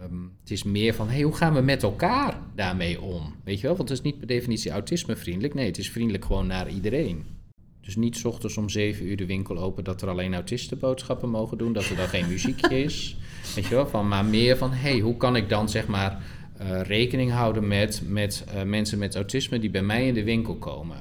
Um, 0.03 0.31
het 0.41 0.51
is 0.51 0.63
meer 0.63 0.93
van, 0.93 1.09
hey, 1.09 1.21
hoe 1.21 1.35
gaan 1.35 1.53
we 1.53 1.61
met 1.61 1.83
elkaar 1.83 2.39
daarmee 2.55 3.01
om? 3.01 3.35
Weet 3.43 3.59
je 3.59 3.67
wel, 3.67 3.75
want 3.75 3.89
het 3.89 3.97
is 3.97 4.03
niet 4.03 4.17
per 4.17 4.27
definitie 4.27 4.71
autismevriendelijk. 4.71 5.53
Nee, 5.53 5.65
het 5.65 5.77
is 5.77 5.91
vriendelijk 5.91 6.25
gewoon 6.25 6.47
naar 6.47 6.69
iedereen. 6.69 7.25
Dus 7.87 7.95
niet 7.95 8.17
s 8.17 8.25
ochtends 8.25 8.57
om 8.57 8.69
zeven 8.69 9.05
uur 9.05 9.17
de 9.17 9.25
winkel 9.25 9.57
open 9.57 9.83
dat 9.83 10.01
er 10.01 10.09
alleen 10.09 10.33
autisten 10.33 10.79
boodschappen 10.79 11.29
mogen 11.29 11.57
doen, 11.57 11.73
dat 11.73 11.85
er 11.85 11.95
dan 11.95 12.07
geen 12.07 12.27
muziekje 12.27 12.81
is. 12.83 13.17
Weet 13.55 13.65
je 13.65 13.75
wel, 13.75 13.87
van, 13.87 14.07
maar 14.07 14.25
meer 14.25 14.57
van, 14.57 14.71
hey, 14.71 14.99
hoe 14.99 15.17
kan 15.17 15.35
ik 15.35 15.49
dan 15.49 15.69
zeg 15.69 15.87
maar 15.87 16.21
uh, 16.61 16.81
rekening 16.81 17.31
houden 17.31 17.67
met, 17.67 18.01
met 18.05 18.45
uh, 18.55 18.63
mensen 18.63 18.99
met 18.99 19.15
autisme 19.15 19.59
die 19.59 19.69
bij 19.69 19.81
mij 19.81 20.07
in 20.07 20.13
de 20.13 20.23
winkel 20.23 20.55
komen? 20.55 20.97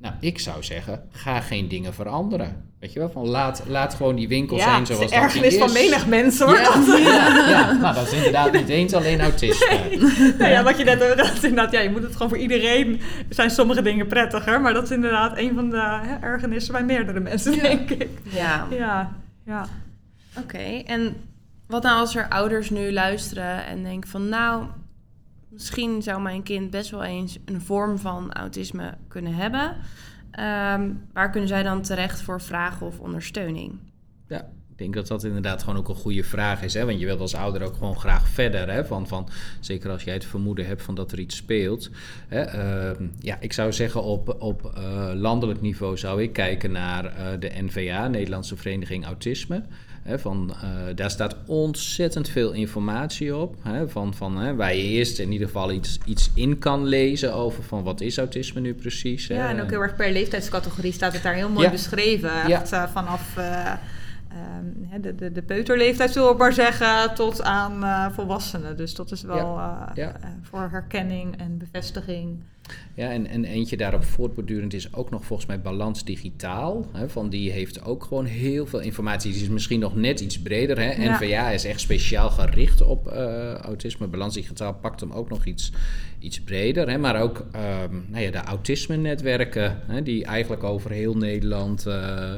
Nou, 0.00 0.14
ik 0.20 0.38
zou 0.38 0.62
zeggen, 0.62 1.02
ga 1.10 1.40
geen 1.40 1.68
dingen 1.68 1.94
veranderen. 1.94 2.66
Weet 2.80 2.92
je 2.92 2.98
wel, 2.98 3.10
van 3.10 3.26
laat, 3.28 3.62
laat 3.66 3.94
gewoon 3.94 4.16
die 4.16 4.28
winkel 4.28 4.56
ja, 4.56 4.62
zijn 4.62 4.86
zoals 4.86 5.10
dat 5.10 5.32
die 5.32 5.46
is. 5.46 5.56
van 5.56 5.72
menig 5.72 6.06
mens 6.06 6.38
hoor. 6.38 6.54
Ja, 6.60 6.82
ja, 6.86 7.48
ja, 7.48 7.72
nou 7.72 7.94
dat 7.94 8.06
is 8.06 8.12
inderdaad 8.12 8.52
niet 8.52 8.68
eens 8.68 8.94
alleen 8.94 9.20
autisme. 9.20 9.66
Nee. 9.88 9.98
Nou 10.38 10.50
ja, 10.50 10.62
wat 10.62 10.78
je 10.78 10.84
net 10.84 10.98
dat 10.98 11.32
is 11.32 11.42
inderdaad, 11.42 11.72
ja, 11.72 11.80
je 11.80 11.90
moet 11.90 12.02
het 12.02 12.12
gewoon 12.12 12.28
voor 12.28 12.38
iedereen, 12.38 13.00
zijn 13.28 13.50
sommige 13.50 13.82
dingen 13.82 14.06
prettiger, 14.06 14.60
maar 14.60 14.74
dat 14.74 14.82
is 14.82 14.90
inderdaad 14.90 15.38
een 15.38 15.54
van 15.54 15.70
de 15.70 16.00
hè, 16.02 16.14
ergernissen 16.26 16.72
bij 16.72 16.84
meerdere 16.84 17.20
mensen, 17.20 17.58
denk 17.62 17.90
ik. 17.90 18.08
Ja. 18.22 18.66
Ja, 18.70 19.12
ja. 19.44 19.68
Oké, 20.36 20.56
okay, 20.56 20.82
en 20.86 21.16
Wat 21.66 21.82
nou 21.82 22.00
als 22.00 22.16
er 22.16 22.28
ouders 22.28 22.70
nu 22.70 22.92
luisteren 22.92 23.66
en 23.66 23.82
denken 23.82 24.10
van 24.10 24.28
nou, 24.28 24.64
misschien 25.58 26.02
zou 26.02 26.20
mijn 26.20 26.42
kind 26.42 26.70
best 26.70 26.90
wel 26.90 27.04
eens 27.04 27.38
een 27.44 27.60
vorm 27.60 27.98
van 27.98 28.32
autisme 28.32 28.94
kunnen 29.08 29.34
hebben. 29.34 29.76
Ehm, 30.30 30.90
waar 31.12 31.30
kunnen 31.30 31.48
zij 31.48 31.62
dan 31.62 31.82
terecht 31.82 32.22
voor 32.22 32.40
vragen 32.40 32.86
of 32.86 32.98
ondersteuning? 32.98 33.78
Ja, 34.26 34.38
ik 34.70 34.78
denk 34.78 34.94
dat 34.94 35.06
dat 35.06 35.24
inderdaad 35.24 35.62
gewoon 35.62 35.78
ook 35.78 35.88
een 35.88 35.94
goede 35.94 36.24
vraag 36.24 36.62
is. 36.62 36.74
Hè? 36.74 36.84
Want 36.84 37.00
je 37.00 37.06
wilt 37.06 37.20
als 37.20 37.34
ouder 37.34 37.62
ook 37.62 37.74
gewoon 37.74 37.98
graag 37.98 38.28
verder. 38.28 38.70
Hè? 38.70 38.84
Van, 38.84 39.08
van, 39.08 39.28
zeker 39.60 39.90
als 39.90 40.04
jij 40.04 40.14
het 40.14 40.24
vermoeden 40.24 40.66
hebt 40.66 40.82
van 40.82 40.94
dat 40.94 41.12
er 41.12 41.18
iets 41.18 41.36
speelt. 41.36 41.90
Hè? 42.28 42.40
Ehm, 42.40 43.06
ja, 43.18 43.36
ik 43.40 43.52
zou 43.52 43.72
zeggen 43.72 44.02
op, 44.02 44.36
op 44.38 44.72
uh, 44.78 45.10
landelijk 45.14 45.60
niveau 45.60 45.96
zou 45.96 46.22
ik 46.22 46.32
kijken 46.32 46.72
naar 46.72 47.04
uh, 47.04 47.26
de 47.38 47.50
NVA, 47.54 48.08
Nederlandse 48.08 48.56
Vereniging 48.56 49.04
Autisme. 49.04 49.62
He, 50.08 50.18
van, 50.18 50.54
uh, 50.64 50.70
daar 50.94 51.10
staat 51.10 51.36
ontzettend 51.46 52.28
veel 52.28 52.52
informatie 52.52 53.36
op. 53.36 53.54
He, 53.62 53.88
van, 53.88 54.14
van, 54.14 54.38
he, 54.38 54.54
waar 54.54 54.74
je 54.74 54.82
eerst 54.82 55.18
in 55.18 55.32
ieder 55.32 55.46
geval 55.46 55.72
iets, 55.72 55.98
iets 56.04 56.30
in 56.34 56.58
kan 56.58 56.84
lezen 56.84 57.34
over 57.34 57.62
van 57.62 57.82
wat 57.82 58.00
is 58.00 58.18
autisme 58.18 58.60
nu 58.60 58.74
precies. 58.74 59.26
Ja, 59.26 59.48
en 59.48 59.62
ook 59.62 59.70
heel 59.70 59.80
erg 59.80 59.96
per 59.96 60.12
leeftijdscategorie 60.12 60.92
staat 60.92 61.12
het 61.12 61.22
daar 61.22 61.34
heel 61.34 61.48
mooi 61.48 61.64
ja. 61.64 61.70
beschreven. 61.70 62.42
Echt 62.42 62.70
ja. 62.70 62.84
uh, 62.84 62.92
vanaf 62.92 63.34
uh, 63.38 63.72
um, 64.92 65.02
de, 65.02 65.14
de, 65.14 65.32
de 65.32 65.42
peuterleeftijd, 65.42 66.10
zullen 66.10 66.30
we 66.30 66.36
maar 66.36 66.52
zeggen, 66.52 67.14
tot 67.14 67.42
aan 67.42 67.84
uh, 67.84 68.10
volwassenen. 68.10 68.76
Dus 68.76 68.94
dat 68.94 69.10
is 69.10 69.22
wel 69.22 69.56
ja. 69.56 69.92
Ja. 69.94 70.16
voor 70.42 70.68
herkenning 70.70 71.36
en 71.36 71.58
bevestiging. 71.58 72.38
Ja, 72.94 73.10
en, 73.10 73.26
en 73.26 73.44
eentje 73.44 73.76
daarop 73.76 74.04
voortbordurend 74.04 74.74
is 74.74 74.94
ook 74.94 75.10
nog 75.10 75.24
volgens 75.24 75.48
mij 75.48 75.60
Balans 75.60 76.04
Digitaal. 76.04 76.86
Hè, 76.92 77.08
van 77.08 77.28
die 77.28 77.50
heeft 77.50 77.84
ook 77.84 78.04
gewoon 78.04 78.24
heel 78.24 78.66
veel 78.66 78.80
informatie. 78.80 79.32
Die 79.32 79.42
is 79.42 79.48
misschien 79.48 79.80
nog 79.80 79.96
net 79.96 80.20
iets 80.20 80.42
breder. 80.42 80.78
Hè. 80.78 80.92
Ja. 80.92 81.14
NVA 81.14 81.50
is 81.50 81.64
echt 81.64 81.80
speciaal 81.80 82.30
gericht 82.30 82.82
op 82.82 83.12
uh, 83.12 83.54
autisme. 83.54 84.06
Balans 84.06 84.34
Digitaal 84.34 84.74
pakt 84.74 85.00
hem 85.00 85.12
ook 85.12 85.28
nog 85.28 85.44
iets, 85.44 85.72
iets 86.18 86.40
breder. 86.40 86.88
Hè. 86.90 86.98
Maar 86.98 87.22
ook 87.22 87.38
um, 87.38 88.06
nou 88.08 88.22
ja, 88.22 88.30
de 88.30 88.38
autisme-netwerken, 88.38 89.78
hè, 89.86 90.02
die 90.02 90.24
eigenlijk 90.24 90.62
over 90.62 90.90
heel 90.90 91.14
Nederland 91.14 91.86
uh, 91.86 92.34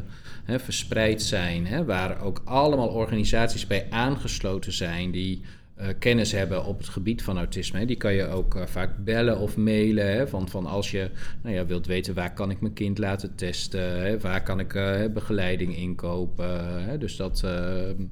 hè, 0.50 0.58
verspreid 0.58 1.22
zijn. 1.22 1.66
Hè, 1.66 1.84
waar 1.84 2.22
ook 2.22 2.42
allemaal 2.44 2.88
organisaties 2.88 3.66
bij 3.66 3.86
aangesloten 3.90 4.72
zijn 4.72 5.10
die 5.10 5.42
uh, 5.80 5.86
kennis 5.98 6.32
hebben 6.32 6.64
op 6.64 6.78
het 6.78 6.88
gebied 6.88 7.22
van 7.22 7.36
autisme. 7.36 7.78
Hè. 7.78 7.84
Die 7.84 7.96
kan 7.96 8.12
je 8.12 8.26
ook 8.26 8.54
uh, 8.54 8.66
vaak 8.66 9.04
bellen 9.04 9.38
of 9.38 9.56
mailen. 9.56 10.12
Hè, 10.12 10.28
van, 10.28 10.48
van 10.48 10.66
als 10.66 10.90
je 10.90 11.10
nou 11.42 11.54
ja, 11.54 11.66
wilt 11.66 11.86
weten 11.86 12.14
waar 12.14 12.34
kan 12.34 12.50
ik 12.50 12.60
mijn 12.60 12.72
kind 12.72 12.98
laten 12.98 13.34
testen, 13.34 14.00
hè, 14.00 14.18
waar 14.18 14.42
kan 14.42 14.60
ik 14.60 14.74
uh, 14.74 15.06
begeleiding 15.14 15.76
inkopen. 15.76 17.00
Dus 17.00 17.16
dat, 17.16 17.42
ehm, 17.44 18.04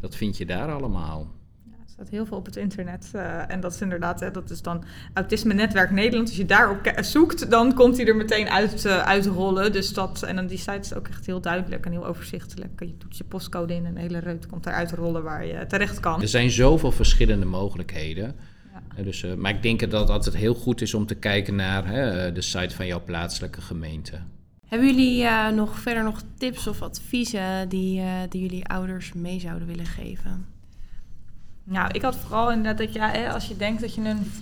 dat 0.00 0.16
vind 0.16 0.36
je 0.36 0.46
daar 0.46 0.72
allemaal 0.72 1.35
staat 1.96 2.08
heel 2.08 2.26
veel 2.26 2.36
op 2.36 2.46
het 2.46 2.56
internet. 2.56 3.10
Uh, 3.14 3.50
en 3.50 3.60
dat 3.60 3.74
is 3.74 3.80
inderdaad, 3.80 4.20
hè, 4.20 4.30
dat 4.30 4.50
is 4.50 4.62
dan 4.62 4.84
Autisme 5.12 5.54
Netwerk 5.54 5.90
Nederland. 5.90 6.28
Als 6.28 6.36
je 6.36 6.46
daarop 6.46 6.92
zoekt, 7.00 7.50
dan 7.50 7.74
komt 7.74 7.96
hij 7.96 8.06
er 8.06 8.16
meteen 8.16 8.48
uit, 8.48 8.84
uh, 8.84 8.98
uitrollen. 8.98 9.72
Dus 9.72 9.92
dat, 9.92 10.22
en 10.22 10.36
dan 10.36 10.46
die 10.46 10.58
site 10.58 10.78
is 10.80 10.94
ook 10.94 11.08
echt 11.08 11.26
heel 11.26 11.40
duidelijk 11.40 11.86
en 11.86 11.92
heel 11.92 12.06
overzichtelijk. 12.06 12.80
Je 12.80 12.96
doet 12.98 13.16
je 13.16 13.24
postcode 13.24 13.74
in 13.74 13.84
en 13.84 13.90
een 13.90 13.96
hele 13.96 14.18
reut 14.18 14.46
komt 14.46 14.66
eruit 14.66 14.92
rollen 14.92 15.22
waar 15.22 15.46
je 15.46 15.66
terecht 15.66 16.00
kan. 16.00 16.20
Er 16.20 16.28
zijn 16.28 16.50
zoveel 16.50 16.92
verschillende 16.92 17.46
mogelijkheden. 17.46 18.34
Ja. 18.96 19.02
Dus, 19.02 19.22
uh, 19.22 19.34
maar 19.34 19.50
ik 19.50 19.62
denk 19.62 19.90
dat, 19.90 20.06
dat 20.06 20.24
het 20.24 20.36
heel 20.36 20.54
goed 20.54 20.80
is 20.80 20.94
om 20.94 21.06
te 21.06 21.14
kijken 21.14 21.54
naar 21.54 21.86
hè, 21.86 22.32
de 22.32 22.42
site 22.42 22.74
van 22.74 22.86
jouw 22.86 23.02
plaatselijke 23.04 23.60
gemeente. 23.60 24.18
Hebben 24.66 24.88
jullie 24.88 25.22
uh, 25.22 25.48
nog 25.48 25.78
verder 25.78 26.04
nog 26.04 26.22
tips 26.38 26.66
of 26.66 26.82
adviezen 26.82 27.68
die, 27.68 28.00
uh, 28.00 28.12
die 28.28 28.40
jullie 28.40 28.66
ouders 28.66 29.12
mee 29.12 29.40
zouden 29.40 29.68
willen 29.68 29.86
geven? 29.86 30.55
Nou, 31.68 31.88
ik 31.92 32.02
had 32.02 32.16
vooral 32.16 32.50
inderdaad 32.50 32.78
dat 32.78 32.92
ja, 32.92 33.10
hè, 33.10 33.32
als 33.32 33.48
je 33.48 33.56
denkt 33.56 33.80
dat 33.80 33.94
je 33.94 34.00
een, 34.00 34.32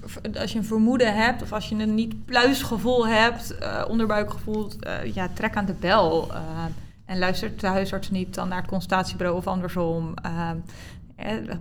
als 0.40 0.52
je 0.52 0.58
een 0.58 0.64
vermoeden 0.64 1.14
hebt 1.14 1.42
of 1.42 1.52
als 1.52 1.68
je 1.68 1.74
een 1.74 1.94
niet 1.94 2.24
pluisgevoel 2.24 3.06
hebt, 3.08 3.54
uh, 3.60 3.84
onderbuikgevoel, 3.88 4.70
uh, 4.80 5.14
ja, 5.14 5.28
trek 5.34 5.56
aan 5.56 5.64
de 5.64 5.74
bel. 5.74 6.28
Uh, 6.32 6.64
en 7.04 7.18
luister 7.18 7.56
de 7.56 7.66
huisarts 7.66 8.10
niet 8.10 8.34
dan 8.34 8.48
naar 8.48 8.60
het 8.60 8.70
consultatiebureau 8.70 9.36
of 9.36 9.46
andersom. 9.46 10.14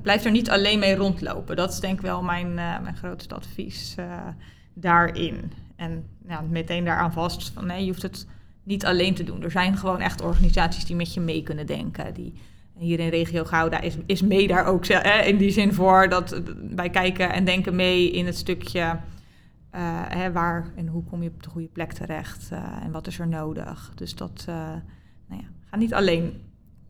blijf 0.01 0.25
er 0.25 0.31
niet 0.31 0.49
alleen 0.49 0.79
mee 0.79 0.95
rondlopen. 0.95 1.55
Dat 1.55 1.71
is 1.71 1.79
denk 1.79 1.95
ik 1.95 2.01
wel 2.01 2.21
mijn, 2.21 2.53
mijn 2.53 2.95
grootste 2.95 3.35
advies 3.35 3.95
daarin. 4.73 5.51
En 5.75 6.05
nou, 6.25 6.45
meteen 6.45 6.85
daaraan 6.85 7.13
vast 7.13 7.49
van 7.49 7.65
nee, 7.65 7.81
je 7.81 7.89
hoeft 7.89 8.01
het 8.01 8.27
niet 8.63 8.85
alleen 8.85 9.15
te 9.15 9.23
doen. 9.23 9.43
Er 9.43 9.51
zijn 9.51 9.77
gewoon 9.77 9.99
echt 9.99 10.21
organisaties 10.21 10.85
die 10.85 10.95
met 10.95 11.13
je 11.13 11.19
mee 11.19 11.43
kunnen 11.43 11.65
denken. 11.65 12.13
Die, 12.13 12.33
hier 12.83 12.99
in 12.99 13.09
regio 13.09 13.43
Gouda 13.43 13.81
is, 13.81 13.95
is 14.05 14.21
mee 14.21 14.47
daar 14.47 14.65
ook 14.65 14.87
hè, 14.87 15.21
in 15.21 15.37
die 15.37 15.51
zin 15.51 15.73
voor 15.73 16.09
dat 16.09 16.41
wij 16.75 16.89
kijken 16.89 17.33
en 17.33 17.45
denken 17.45 17.75
mee 17.75 18.11
in 18.11 18.25
het 18.25 18.37
stukje 18.37 18.99
uh, 19.75 20.01
hè, 20.07 20.31
waar 20.31 20.71
en 20.75 20.87
hoe 20.87 21.03
kom 21.03 21.23
je 21.23 21.29
op 21.29 21.43
de 21.43 21.49
goede 21.49 21.67
plek 21.67 21.93
terecht 21.93 22.49
uh, 22.53 22.59
en 22.83 22.91
wat 22.91 23.07
is 23.07 23.19
er 23.19 23.27
nodig. 23.27 23.91
Dus 23.95 24.15
dat, 24.15 24.45
uh, 24.49 24.55
nou 25.27 25.41
ja, 25.41 25.47
ga 25.69 25.77
niet 25.77 25.93
alleen. 25.93 26.41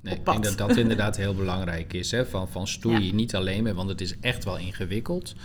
Nee, 0.02 0.16
ik 0.16 0.26
denk 0.26 0.44
dat 0.44 0.58
dat 0.58 0.78
inderdaad 0.78 1.18
heel 1.18 1.36
belangrijk 1.36 1.94
is. 1.94 2.12
Hè? 2.12 2.26
Van, 2.26 2.48
van 2.48 2.68
stoei 2.68 3.06
ja. 3.06 3.14
niet 3.14 3.36
alleen 3.36 3.64
mee, 3.64 3.74
want 3.74 3.90
het 3.90 4.02
is 4.02 4.20
echt 4.20 4.44
wel 4.44 4.58
ingewikkeld. 4.58 5.36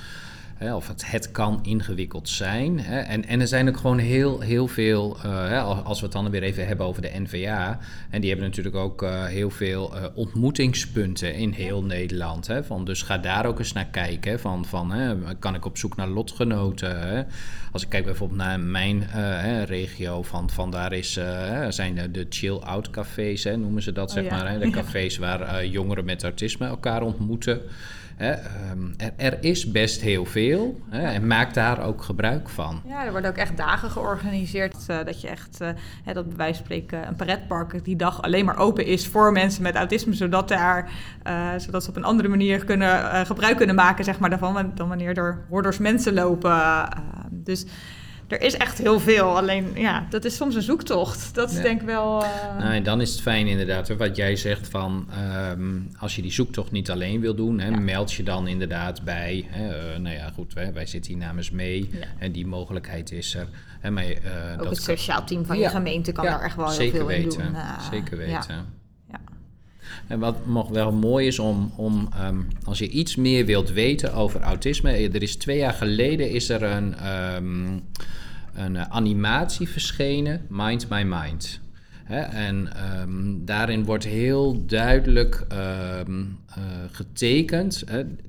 Hè, 0.59 0.75
of 0.75 0.89
het, 0.89 1.11
het 1.11 1.31
kan 1.31 1.59
ingewikkeld 1.63 2.29
zijn. 2.29 2.81
Hè. 2.81 2.99
En, 2.99 3.27
en 3.27 3.41
er 3.41 3.47
zijn 3.47 3.69
ook 3.69 3.77
gewoon 3.77 3.99
heel, 3.99 4.41
heel 4.41 4.69
veel, 4.69 5.17
uh, 5.17 5.23
hè, 5.49 5.61
als 5.61 5.99
we 5.99 6.05
het 6.05 6.15
dan 6.15 6.31
weer 6.31 6.43
even 6.43 6.67
hebben 6.67 6.87
over 6.87 7.03
de 7.03 7.11
NVA. 7.15 7.79
En 8.11 8.21
die 8.21 8.31
hebben 8.31 8.49
natuurlijk 8.49 8.77
ook 8.77 9.03
uh, 9.03 9.25
heel 9.25 9.51
veel 9.51 9.97
uh, 9.97 10.05
ontmoetingspunten 10.15 11.35
in 11.35 11.53
heel 11.53 11.83
Nederland. 11.83 12.47
Hè, 12.47 12.65
van, 12.65 12.85
dus 12.85 13.03
ga 13.03 13.19
daar 13.19 13.47
ook 13.47 13.59
eens 13.59 13.73
naar 13.73 13.87
kijken. 13.87 14.41
Van, 14.41 14.65
van, 14.65 14.91
hè, 14.93 15.17
kan 15.39 15.55
ik 15.55 15.65
op 15.65 15.79
zoek 15.79 15.97
naar 15.97 16.09
lotgenoten? 16.09 17.01
Hè? 17.01 17.23
Als 17.73 17.83
ik 17.83 17.89
kijk 17.89 18.05
bijvoorbeeld 18.05 18.41
naar 18.41 18.61
mijn 18.61 19.07
regio, 19.65 20.23
van, 20.23 20.51
van 20.51 20.71
daar 20.71 20.93
is, 20.93 21.13
zijn 21.69 21.95
de, 21.95 22.11
de 22.11 22.27
chill-out 22.29 22.91
cafés, 22.91 23.45
hè, 23.45 23.57
noemen 23.57 23.83
ze 23.83 23.93
dat, 23.93 24.09
oh, 24.09 24.15
zeg 24.15 24.25
ja. 24.25 24.31
maar. 24.31 24.51
Hè, 24.51 24.59
de 24.59 24.71
cafés 24.81 25.19
waar 25.19 25.67
jongeren 25.67 26.05
met 26.05 26.23
autisme 26.23 26.67
elkaar 26.67 27.03
ontmoeten. 27.03 27.61
Hè, 28.19 28.33
um, 28.71 28.95
er, 29.17 29.39
is 29.41 29.71
best 29.71 30.01
heel 30.01 30.25
veel 30.25 30.81
hè, 30.89 31.03
en 31.03 31.27
maak 31.27 31.55
daar 31.55 31.83
ook 31.83 32.03
gebruik 32.03 32.49
van. 32.49 32.83
Ja, 32.87 33.05
er 33.05 33.11
worden 33.11 33.31
ook 33.31 33.37
echt 33.37 33.57
dagen 33.57 33.91
georganiseerd. 33.91 34.77
Uh, 34.91 35.05
dat 35.05 35.21
je 35.21 35.29
echt, 35.29 35.59
uh, 35.63 35.69
hè, 36.05 36.13
dat 36.13 36.29
bij 36.29 36.37
wijze 36.37 36.55
van 36.55 36.65
spreken 36.65 37.09
een 37.09 37.17
pretpark 37.17 37.85
die 37.85 37.97
dag 37.97 38.23
alleen 38.23 38.45
maar 38.45 38.59
open 38.59 38.87
is 38.87 39.07
voor 39.07 39.33
mensen 39.33 39.63
met 39.63 39.75
autisme. 39.75 40.15
Zodat, 40.15 40.49
daar, 40.49 40.91
uh, 41.27 41.51
zodat 41.57 41.85
ze 41.85 41.91
op 41.91 41.97
een 41.97 42.05
andere 42.05 42.29
manier 42.29 42.65
kunnen, 42.65 43.27
gebruik 43.27 43.57
kunnen 43.57 43.75
maken 43.75 44.05
zeg 44.05 44.19
maar, 44.19 44.31
daarvan 44.31 44.73
dan 44.75 44.89
wanneer 44.89 45.19
er 45.19 45.45
horders 45.49 45.79
mensen 45.79 46.15
lopen. 46.15 46.89
dus 47.31 47.67
er 48.29 48.43
is 48.43 48.57
echt 48.57 48.79
heel 48.79 49.01
veel. 49.01 49.37
Alleen 49.37 49.67
ja, 49.75 50.07
dat 50.11 50.25
is 50.25 50.37
soms 50.37 50.55
een 50.55 50.63
zoektocht. 50.63 51.35
Dat 51.35 51.51
is 51.51 51.57
ja. 51.57 51.63
denk 51.63 51.81
ik 51.81 51.87
wel. 51.87 52.23
Uh... 52.23 52.59
Nou, 52.59 52.75
en 52.75 52.83
dan 52.83 53.01
is 53.01 53.11
het 53.11 53.21
fijn 53.21 53.47
inderdaad, 53.47 53.97
wat 53.97 54.17
jij 54.17 54.37
zegt 54.37 54.69
van 54.69 55.09
um, 55.51 55.91
als 55.99 56.17
je 56.17 56.23
die 56.23 56.33
zoektocht 56.33 56.71
niet 56.71 56.91
alleen 56.91 57.21
wil 57.21 57.35
doen, 57.35 57.59
hè, 57.59 57.69
ja. 57.69 57.79
meld 57.79 58.13
je 58.13 58.23
dan 58.23 58.47
inderdaad 58.47 59.03
bij. 59.03 59.47
Hè, 59.49 59.93
uh, 59.95 59.99
nou 59.99 60.15
ja, 60.15 60.31
goed, 60.31 60.53
wij, 60.53 60.73
wij 60.73 60.87
zitten 60.87 61.13
hier 61.13 61.21
namens 61.21 61.51
mee. 61.51 61.89
Ja. 61.93 61.99
En 62.19 62.33
die 62.33 62.47
mogelijkheid 62.47 63.13
is 63.13 63.35
er. 63.35 63.49
Hè, 63.81 63.91
maar, 63.91 64.05
uh, 64.05 64.13
Ook 64.53 64.59
dat 64.59 64.69
het 64.69 64.83
sociaal 64.83 65.25
team 65.25 65.45
van 65.45 65.59
je 65.59 65.69
gemeente 65.69 66.13
kan 66.13 66.25
daar 66.25 66.43
echt 66.43 66.57
wel 66.57 66.71
heel 66.71 66.91
veel 66.91 67.07
weten, 67.07 67.41
in 67.41 67.53
doen. 67.53 67.57
Zeker 67.91 68.17
weten. 68.17 68.77
En 70.07 70.19
wat 70.19 70.47
nog 70.47 70.69
wel 70.69 70.93
mooi 70.93 71.27
is 71.27 71.39
om, 71.39 71.73
om 71.77 72.09
um, 72.23 72.49
als 72.65 72.79
je 72.79 72.89
iets 72.89 73.17
meer 73.17 73.45
wilt 73.45 73.73
weten 73.73 74.13
over 74.15 74.41
autisme. 74.41 74.93
Er 74.93 75.23
is 75.23 75.37
twee 75.37 75.59
jaar 75.59 75.73
geleden 75.73 76.31
is 76.31 76.49
er 76.49 76.63
een, 76.63 76.95
um, 77.35 77.83
een 78.59 78.91
animatie 78.91 79.69
verschenen, 79.69 80.47
Mind 80.49 80.89
My 80.89 81.03
Mind. 81.03 81.61
Hè, 82.05 82.21
en 82.21 82.69
um, 83.01 83.45
daarin 83.45 83.85
wordt 83.85 84.05
heel 84.05 84.67
duidelijk 84.67 85.47
um, 85.53 86.39
uh, 86.49 86.65
getekend 86.93 87.85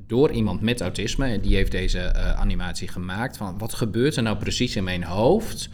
door 0.08 0.32
iemand 0.32 0.62
met 0.62 0.82
autisme. 0.82 1.40
Die 1.40 1.56
heeft 1.56 1.72
deze 1.72 2.14
uh, 2.16 2.34
animatie 2.34 2.88
gemaakt. 2.88 3.38
Van 3.38 3.58
wat 3.58 3.74
gebeurt 3.74 4.16
er 4.16 4.24
nou 4.24 4.38
precies 4.38 4.76
in 4.76 4.84
mijn 4.84 5.04
hoofd 5.04 5.70